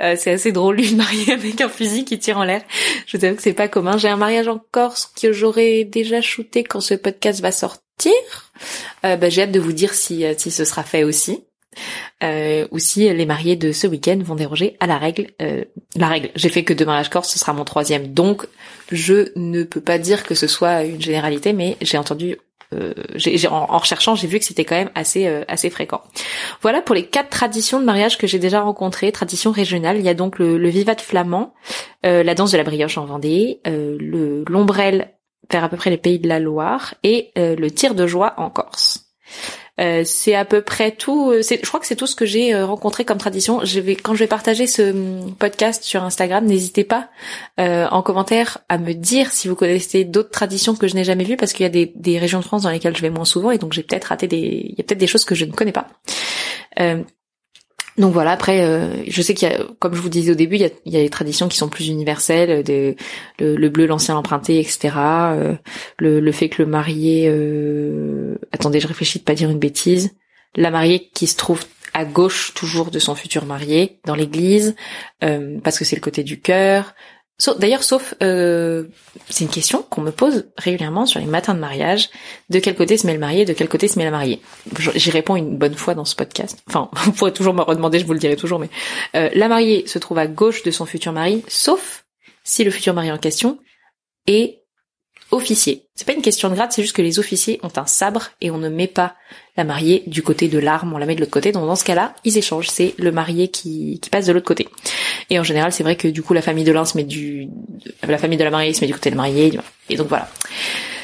Euh, 0.00 0.14
c'est 0.18 0.33
assez 0.33 0.52
drôle, 0.52 0.80
une 0.80 0.97
mariée 0.97 1.33
avec 1.33 1.61
un 1.61 1.68
fusil 1.68 2.04
qui 2.04 2.18
tire 2.18 2.38
en 2.38 2.45
l'air. 2.45 2.62
Je 3.07 3.18
sais 3.18 3.35
que 3.35 3.42
c'est 3.42 3.52
pas 3.52 3.68
commun. 3.68 3.97
J'ai 3.97 4.09
un 4.09 4.16
mariage 4.16 4.49
en 4.49 4.61
Corse 4.71 5.12
que 5.21 5.33
j'aurais 5.33 5.85
déjà 5.85 6.21
shooté 6.21 6.64
quand 6.64 6.80
ce 6.80 6.95
podcast 6.95 7.40
va 7.40 7.52
sortir. 7.52 8.12
Euh, 9.04 9.16
bah, 9.16 9.28
j'ai 9.28 9.42
hâte 9.42 9.52
de 9.52 9.61
vous 9.61 9.73
dire 9.73 9.95
si, 9.95 10.25
euh, 10.25 10.35
si 10.37 10.50
ce 10.50 10.64
sera 10.64 10.83
fait 10.83 11.04
aussi. 11.04 11.45
Euh, 12.25 12.66
ou 12.73 12.80
si 12.80 13.09
les 13.09 13.26
mariés 13.26 13.54
de 13.54 13.71
ce 13.71 13.87
week-end 13.87 14.18
vont 14.25 14.35
déroger 14.35 14.76
à 14.80 14.88
la 14.88 14.99
règle. 14.99 15.28
La 15.95 16.09
règle, 16.09 16.30
j'ai 16.35 16.49
fait 16.49 16.64
que 16.64 16.73
deux 16.73 16.85
mariages 16.85 17.11
corse, 17.11 17.30
ce 17.30 17.38
sera 17.38 17.52
mon 17.52 17.64
troisième, 17.64 18.09
donc 18.09 18.47
je 18.90 19.30
ne 19.37 19.62
peux 19.62 19.80
pas 19.80 19.99
dire 19.99 20.25
que 20.25 20.35
ce 20.35 20.49
soit 20.49 20.83
une 20.83 21.00
généralité, 21.00 21.52
mais 21.52 21.76
j'ai 21.80 21.97
entendu 21.97 22.37
euh, 22.75 22.92
en, 23.50 23.78
recherchant, 23.78 24.14
j'ai 24.14 24.26
vu 24.26 24.38
que 24.38 24.44
c'était 24.44 24.64
quand 24.64 24.76
même 24.76 24.90
assez 24.94 25.26
euh, 25.26 25.44
assez 25.48 25.70
fréquent. 25.70 26.02
Voilà 26.60 26.82
pour 26.82 26.94
les 26.94 27.06
quatre 27.06 27.30
traditions 27.30 27.80
de 27.80 27.84
mariage 27.84 28.18
que 28.18 28.26
j'ai 28.26 28.38
déjà 28.38 28.60
rencontrées, 28.60 29.10
traditions 29.12 29.52
régionales. 29.52 29.98
Il 29.98 30.04
y 30.04 30.08
a 30.08 30.14
donc 30.14 30.38
le, 30.38 30.58
le 30.58 30.68
vivat 30.68 30.96
flamand, 30.96 31.54
euh, 32.04 32.22
la 32.22 32.34
danse 32.34 32.52
de 32.52 32.58
la 32.58 32.64
brioche 32.64 32.98
en 32.98 33.06
Vendée, 33.06 33.60
le 33.64 34.44
l'ombrelle 34.48 35.14
vers 35.50 35.64
à 35.64 35.68
peu 35.68 35.78
près 35.78 35.90
les 35.90 35.96
pays 35.96 36.18
de 36.18 36.28
la 36.28 36.40
Loire 36.40 36.94
et 37.02 37.30
le 37.37 37.68
tir 37.68 37.94
de 37.94 38.06
joie 38.06 38.34
en 38.37 38.50
Corse. 38.50 39.07
Euh, 39.80 40.02
c'est 40.04 40.35
à 40.35 40.44
peu 40.44 40.62
près 40.62 40.90
tout. 40.90 41.30
Euh, 41.30 41.42
je 41.42 41.66
crois 41.66 41.80
que 41.80 41.87
c'est 41.87 41.97
tout 41.97 42.06
ce 42.06 42.16
que 42.16 42.26
j'ai 42.26 42.54
euh, 42.54 42.66
rencontré 42.66 43.04
comme 43.04 43.18
tradition. 43.18 43.58
Quand 43.58 44.14
je 44.14 44.18
vais 44.18 44.26
partager 44.26 44.66
ce 44.66 44.90
hum, 44.90 45.35
podcast 45.38 45.85
sur 45.85 46.02
Instagram, 46.02 46.44
n'hésitez 46.44 46.85
pas 46.85 47.08
en 47.58 48.02
commentaire 48.02 48.58
à 48.68 48.78
me 48.78 48.92
dire 48.92 49.32
si 49.32 49.49
vous 49.49 49.54
connaissez 49.54 50.04
d'autres 50.04 50.30
traditions 50.30 50.75
que 50.75 50.88
je 50.88 50.94
n'ai 50.94 51.04
jamais 51.04 51.25
vues, 51.25 51.37
parce 51.37 51.52
qu'il 51.52 51.64
y 51.64 51.66
a 51.66 51.70
des, 51.70 51.92
des, 51.97 52.18
régions 52.18 52.38
de 52.38 52.44
France 52.44 52.62
dans 52.62 52.70
lesquelles 52.70 52.97
je 52.97 53.02
vais 53.02 53.11
moins 53.11 53.25
souvent, 53.25 53.50
et 53.50 53.58
donc 53.58 53.73
j'ai 53.73 53.82
peut-être 53.82 54.06
raté 54.06 54.28
des, 54.28 54.37
il 54.37 54.75
y 54.78 54.80
a 54.80 54.85
peut-être 54.85 54.99
des 54.99 55.06
choses 55.06 55.25
que 55.25 55.35
je 55.35 55.44
ne 55.44 55.52
connais 55.52 55.73
pas. 55.73 55.88
Donc 57.99 58.12
voilà, 58.12 58.31
après, 58.31 58.62
euh, 58.62 59.02
je 59.09 59.23
sais 59.23 59.35
qu'il 59.35 59.49
y 59.49 59.52
a, 59.52 59.59
comme 59.81 59.95
je 59.95 60.00
vous 60.00 60.09
disais 60.09 60.31
au 60.31 60.37
début, 60.37 60.55
il 60.55 60.62
y 60.62 60.64
a, 60.64 60.71
il 60.85 60.93
des 60.93 61.11
traditions 61.11 61.49
qui 61.49 61.59
sont 61.59 61.69
plus 61.69 61.88
universelles, 61.88 62.62
de, 62.62 62.95
le, 63.40 63.69
bleu, 63.69 63.87
l'ancien 63.87 64.17
emprunté, 64.17 64.61
etc. 64.61 64.95
Euh, 64.97 65.57
le, 65.99 66.33
fait 66.33 66.49
que 66.49 66.62
le 66.62 66.69
marié... 66.69 67.28
Euh, 67.28 68.37
attendez, 68.52 68.78
je 68.78 68.87
réfléchis 68.87 69.19
de 69.19 69.25
pas 69.25 69.35
dire 69.35 69.50
une 69.50 69.59
bêtise. 69.59 70.14
La 70.55 70.71
mariée 70.71 71.11
qui 71.12 71.26
se 71.26 71.37
trouve 71.37 71.64
à 71.93 72.05
gauche 72.05 72.55
toujours 72.55 72.93
de 72.93 73.00
son 73.00 73.17
futur 73.17 73.45
marié 73.45 73.99
dans 74.05 74.14
l'église, 74.14 74.76
parce 75.21 75.78
que 75.78 75.85
c'est 75.85 75.97
le 75.97 76.00
côté 76.00 76.23
du 76.23 76.40
cœur. 76.40 76.95
D'ailleurs, 77.59 77.85
sauf, 77.85 78.14
euh, 78.21 78.85
c'est 79.28 79.45
une 79.45 79.50
question 79.50 79.83
qu'on 79.83 80.00
me 80.00 80.11
pose 80.11 80.47
régulièrement 80.57 81.07
sur 81.07 81.21
les 81.21 81.26
matins 81.26 81.54
de 81.54 81.61
mariage. 81.61 82.11
De 82.50 82.59
quel 82.59 82.75
côté 82.75 82.97
se 82.97 83.07
met 83.07 83.12
le 83.12 83.21
marié, 83.21 83.45
de 83.45 83.52
quel 83.52 83.68
côté 83.68 83.87
se 83.87 83.97
met 83.97 84.04
la 84.04 84.11
mariée? 84.11 84.40
J'y 84.97 85.11
réponds 85.11 85.37
une 85.37 85.57
bonne 85.57 85.76
fois 85.76 85.95
dans 85.95 86.04
ce 86.04 86.16
podcast. 86.16 86.59
Enfin, 86.68 86.90
vous 87.04 87.12
pourrez 87.12 87.33
toujours 87.33 87.54
me 87.54 87.62
redemander, 87.62 88.00
je 88.00 88.07
vous 88.07 88.12
le 88.12 88.18
dirai 88.18 88.35
toujours, 88.35 88.59
mais 88.59 88.71
euh, 89.14 89.30
la 89.35 89.47
mariée 89.47 89.87
se 89.87 90.00
trouve 90.00 90.18
à 90.18 90.26
gauche 90.26 90.64
de 90.64 90.73
son 90.73 90.85
futur 90.85 91.12
mari, 91.12 91.45
sauf 91.47 92.04
si 92.42 92.64
le 92.64 92.73
futur 92.73 92.92
mari 92.92 93.12
en 93.12 93.18
question 93.18 93.59
est 94.26 94.57
officier. 95.30 95.85
C'est 95.94 96.06
pas 96.06 96.12
une 96.12 96.23
question 96.23 96.49
de 96.49 96.54
grade, 96.54 96.73
c'est 96.73 96.82
juste 96.82 96.97
que 96.97 97.02
les 97.02 97.18
officiers 97.18 97.61
ont 97.62 97.70
un 97.76 97.87
sabre 97.87 98.30
et 98.40 98.50
on 98.50 98.58
ne 98.58 98.68
met 98.68 98.87
pas 98.87 99.14
la 99.56 99.64
mariée 99.64 100.04
du 100.06 100.23
côté 100.23 100.49
de 100.49 100.58
l'arme, 100.58 100.92
on 100.92 100.99
la 100.99 101.06
met 101.06 101.14
de 101.14 101.20
l'autre 101.20 101.32
côté. 101.32 101.52
Donc 101.52 101.66
dans 101.66 101.76
ce 101.76 101.85
cas-là, 101.85 102.14
ils 102.25 102.38
échangent. 102.38 102.70
C'est 102.70 102.94
le 102.99 103.12
marié 103.12 103.49
qui, 103.49 103.99
qui 104.00 104.11
passe 104.11 104.26
de 104.26 104.32
l'autre 104.32 104.47
côté. 104.47 104.68
Et 105.30 105.38
en 105.38 105.42
général, 105.42 105.73
c'est 105.73 105.82
vrai 105.82 105.97
que 105.97 106.08
du 106.08 106.23
coup, 106.23 106.35
la 106.35 106.42
famille 106.42 106.64
de 106.64 106.73
l'un 106.73 106.85
se 106.85 106.97
met 106.97 107.04
du, 107.04 107.49
la 108.06 108.18
famille 108.18 108.38
de 108.38 108.44
la 108.44 108.50
mariée 108.50 108.73
se 108.73 108.80
met 108.80 108.87
du 108.87 108.94
côté 108.94 109.11
de 109.11 109.16
la 109.16 109.23
mariée. 109.23 109.58
Et 109.88 109.97
donc 109.97 110.08
voilà. 110.08 110.28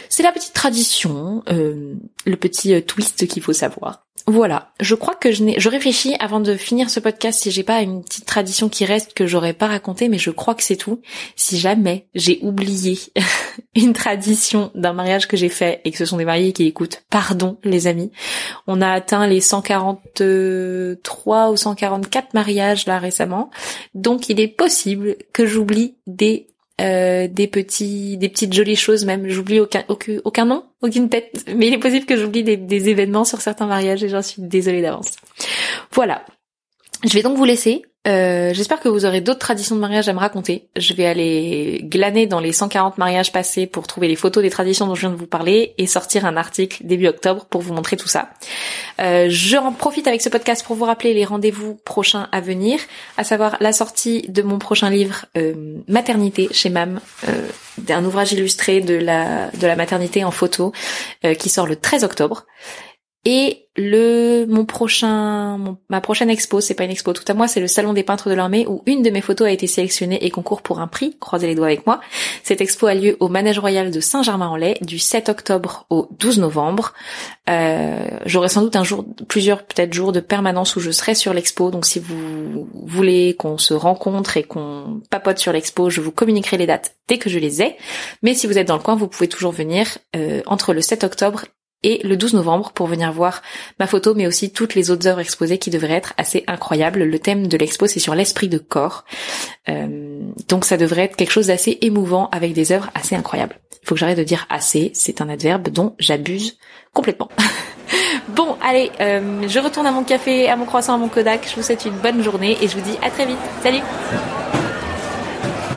C'est 0.09 0.23
la 0.23 0.33
petite 0.33 0.53
tradition, 0.53 1.43
euh, 1.51 1.95
le 2.25 2.37
petit 2.37 2.73
euh, 2.73 2.81
twist 2.81 3.27
qu'il 3.27 3.43
faut 3.43 3.53
savoir. 3.53 4.04
Voilà, 4.27 4.73
je 4.81 4.95
crois 4.95 5.15
que 5.15 5.33
je 5.33 5.45
n'ai, 5.45 5.61
je 5.61 5.69
réfléchis 5.69 6.17
avant 6.19 6.41
de 6.41 6.55
finir 6.55 6.89
ce 6.89 6.99
podcast 6.99 7.43
si 7.43 7.51
j'ai 7.51 7.63
pas 7.63 7.83
une 7.83 8.03
petite 8.03 8.25
tradition 8.25 8.71
qui 8.71 8.87
reste 8.87 9.13
que 9.13 9.27
j'aurais 9.27 9.53
pas 9.53 9.67
racontée, 9.67 10.09
mais 10.09 10.17
je 10.17 10.31
crois 10.31 10.55
que 10.55 10.63
c'est 10.63 10.77
tout. 10.77 11.03
Si 11.37 11.59
jamais 11.59 12.07
j'ai 12.15 12.39
oublié 12.41 12.99
une 13.75 13.93
tradition 13.93 14.71
d'un 14.75 14.95
mariage 14.95 15.29
que 15.29 15.37
j'ai 15.37 15.51
fait 15.51 15.83
et 15.85 15.91
que 15.91 15.99
ce 15.99 16.07
sont 16.07 16.17
des 16.17 16.25
mariés 16.25 16.55
qui 16.55 16.65
écoutent, 16.65 17.03
pardon 17.11 17.59
les 17.65 17.87
amis, 17.87 18.13
on 18.67 18.81
a 18.81 18.91
atteint 18.91 19.27
les 19.27 19.43
143 19.43 21.51
ou 21.51 21.57
144 21.59 22.33
mariages 22.33 22.87
là 22.87 22.99
récemment, 22.99 23.51
donc 23.95 24.31
il 24.31 24.41
est 24.41 24.49
possible 24.49 25.17
que 25.35 25.45
j'oublie 25.45 25.97
des 26.07 26.47
euh, 26.81 27.29
des 27.29 27.47
petits, 27.47 28.17
des 28.17 28.29
petites 28.29 28.53
jolies 28.53 28.77
choses 28.77 29.05
même. 29.05 29.29
J'oublie 29.29 29.61
aucun, 29.61 29.85
aucun, 29.89 30.19
aucun 30.25 30.45
nom, 30.45 30.65
aucune 30.83 31.09
tête, 31.09 31.45
mais 31.55 31.69
il 31.69 31.75
est 31.75 31.79
possible 31.79 32.07
que 32.07 32.17
j'oublie 32.17 32.43
des, 32.43 32.57
des 32.57 32.89
événements 32.89 33.25
sur 33.25 33.41
certains 33.41 33.67
mariages 33.67 34.03
et 34.03 34.09
j'en 34.09 34.23
suis 34.23 34.43
désolée 34.43 34.83
d'avance. 34.83 35.13
Voilà. 35.93 36.25
Je 37.05 37.13
vais 37.13 37.23
donc 37.23 37.37
vous 37.37 37.45
laisser. 37.45 37.85
Euh, 38.07 38.53
j'espère 38.53 38.81
que 38.81 38.89
vous 38.89 39.07
aurez 39.07 39.23
d'autres 39.23 39.39
traditions 39.39 39.75
de 39.77 39.81
mariage 39.81 40.09
à 40.09 40.13
me 40.13 40.19
raconter. 40.19 40.69
Je 40.77 40.93
vais 40.93 41.07
aller 41.07 41.81
glaner 41.85 42.27
dans 42.27 42.41
les 42.41 42.53
140 42.53 42.99
mariages 42.99 43.33
passés 43.33 43.67
pour 43.67 43.87
trouver 43.87 44.09
les 44.09 44.17
photos 44.17 44.43
des 44.43 44.51
traditions 44.51 44.87
dont 44.87 44.95
je 44.95 45.01
viens 45.03 45.11
de 45.11 45.17
vous 45.17 45.27
parler 45.27 45.75
et 45.79 45.87
sortir 45.87 46.27
un 46.27 46.37
article 46.37 46.83
début 46.85 47.07
octobre 47.07 47.47
pour 47.47 47.63
vous 47.63 47.73
montrer 47.73 47.97
tout 47.97 48.09
ça. 48.09 48.31
Euh, 49.01 49.29
je 49.31 49.57
en 49.57 49.73
profite 49.73 50.07
avec 50.07 50.21
ce 50.21 50.29
podcast 50.29 50.67
pour 50.67 50.77
vous 50.77 50.85
rappeler 50.85 51.15
les 51.15 51.25
rendez-vous 51.25 51.77
prochains 51.85 52.29
à 52.31 52.43
venir, 52.43 52.79
à 53.17 53.25
savoir 53.25 53.57
la 53.61 53.73
sortie 53.73 54.27
de 54.29 54.43
mon 54.43 54.59
prochain 54.59 54.91
livre 54.91 55.25
euh, 55.39 55.55
Maternité 55.89 56.49
chez 56.53 56.69
MAM, 56.69 57.01
d'un 57.79 58.05
ouvrage 58.05 58.33
illustré 58.33 58.81
de 58.81 58.95
la 58.95 59.51
de 59.51 59.67
la 59.67 59.77
maternité 59.77 60.25
en 60.25 60.31
photo 60.31 60.73
qui 61.39 61.49
sort 61.49 61.67
le 61.67 61.77
13 61.77 62.05
octobre. 62.05 62.45
Et 63.25 63.65
le 63.77 64.45
mon 64.47 64.65
prochain 64.67 65.77
ma 65.89 66.01
prochaine 66.01 66.31
expo, 66.31 66.61
c'est 66.61 66.75
pas 66.75 66.85
une 66.85 66.91
expo 66.91 67.13
tout 67.13 67.25
à 67.27 67.35
moi, 67.35 67.49
c'est 67.49 67.61
le 67.61 67.67
salon 67.67 67.93
des 67.93 68.03
peintres 68.03 68.29
de 68.29 68.35
l'armée 68.35 68.67
où 68.69 68.83
une 68.87 69.03
de 69.03 69.11
mes 69.11 69.23
photos 69.23 69.49
a 69.49 69.51
été 69.51 69.67
sélectionnée 69.67 70.25
et 70.25 70.31
concourt 70.31 70.63
pour 70.63 70.79
un 70.79 70.87
prix. 70.87 71.17
Croisez 71.19 71.47
les 71.47 71.55
doigts 71.55 71.67
avec 71.67 71.87
moi. 71.87 72.01
Cette 72.43 72.61
expo 72.61 72.87
a 72.87 72.95
lieu 72.95 73.17
au 73.21 73.29
Manège 73.29 73.59
Royal 73.59 73.91
de 73.91 74.01
Saint-Germain-en-Laye 74.01 74.77
du 74.83 74.99
7 74.99 75.29
octobre 75.31 75.87
au 75.91 76.09
12 76.19 76.39
novembre. 76.39 76.93
Euh, 77.49 78.07
J'aurai 78.27 78.49
sans 78.49 78.63
doute 78.63 78.77
un 78.77 78.85
jour, 78.85 79.05
plusieurs 79.27 79.65
peut-être 79.65 79.93
jours 79.93 80.13
de 80.13 80.21
permanence 80.21 80.77
où 80.77 80.81
je 80.81 80.91
serai 80.91 81.15
sur 81.15 81.33
l'expo. 81.35 81.71
Donc 81.71 81.87
si 81.87 81.99
vous 81.99 82.69
voulez 82.75 83.35
qu'on 83.35 83.59
se 83.59 83.75
rencontre 83.75 84.37
et 84.37 84.45
qu'on 84.45 85.01
papote 85.11 85.39
sur 85.39 85.53
l'expo, 85.53 85.89
je 85.89 86.01
vous 86.01 86.13
communiquerai 86.13 86.59
les 86.59 86.67
dates 86.67 86.97
dès 87.09 87.19
que 87.19 87.31
je 87.31 87.39
les 87.39 87.63
ai. 87.63 87.77
Mais 88.23 88.35
si 88.35 88.47
vous 88.47 88.59
êtes 88.59 88.69
dans 88.69 88.77
le 88.77 88.83
coin, 88.83 88.95
vous 88.95 89.09
pouvez 89.09 89.29
toujours 89.29 89.53
venir 89.53 89.99
euh, 90.15 90.43
entre 90.47 90.75
le 90.75 90.83
7 90.83 91.05
octobre 91.05 91.47
et 91.85 92.01
le 92.05 92.17
12 92.17 92.35
novembre 92.35 92.73
pour 92.73 92.89
venir 92.89 93.13
voir 93.13 93.43
ma 93.79 93.87
photo 93.87 94.15
mais 94.15 94.27
aussi 94.27 94.53
toutes 94.53 94.75
les 94.75 94.91
autres 94.91 95.07
œuvres 95.07 95.21
exposées 95.21 95.59
qui 95.59 95.71
devraient 95.71 95.93
être 95.93 96.15
assez 96.17 96.43
incroyables. 96.49 97.05
Le 97.05 97.19
thème 97.21 97.47
de 97.47 97.57
l'expo 97.57 97.87
c'est 97.87 98.01
sur 98.01 98.17
l'esprit 98.17 98.49
de 98.49 98.59
corps. 98.59 99.05
Euh, 99.69 100.21
donc 100.49 100.65
ça 100.65 100.77
devrait 100.77 101.03
être 101.03 101.17
quelque 101.17 101.31
chose 101.31 101.47
d'assez 101.47 101.79
émouvant 101.83 102.29
avec 102.33 102.53
des 102.55 102.73
œuvres 102.73 102.91
assez 102.95 103.15
incroyables. 103.15 103.57
Il 103.83 103.89
faut 103.89 103.95
que 103.95 104.01
j'arrête 104.01 104.19
de 104.19 104.25
dire 104.25 104.47
assez, 104.49 104.91
c'est 104.95 105.21
un 105.21 105.29
adverbe 105.29 105.69
dont 105.69 105.95
j'abuse 105.99 106.57
complètement. 106.95 107.29
bon, 108.29 108.57
allez, 108.63 108.91
euh, 109.01 109.47
je 109.47 109.59
retourne 109.59 109.87
à 109.87 109.93
mon 109.93 110.05
café, 110.05 110.49
à 110.49 110.57
mon 110.57 110.65
croissant, 110.65 110.95
à 110.95 110.99
mon 110.99 111.09
Kodak. 111.09 111.47
Je 111.51 111.57
vous 111.57 111.63
souhaite 111.63 111.85
une 111.85 111.99
bonne 111.99 112.23
journée 112.23 112.57
et 112.63 112.69
je 112.69 112.77
vous 112.77 112.83
dis 112.83 112.97
à 113.03 113.11
très 113.11 113.27
vite. 113.27 113.37
Salut 113.63 113.83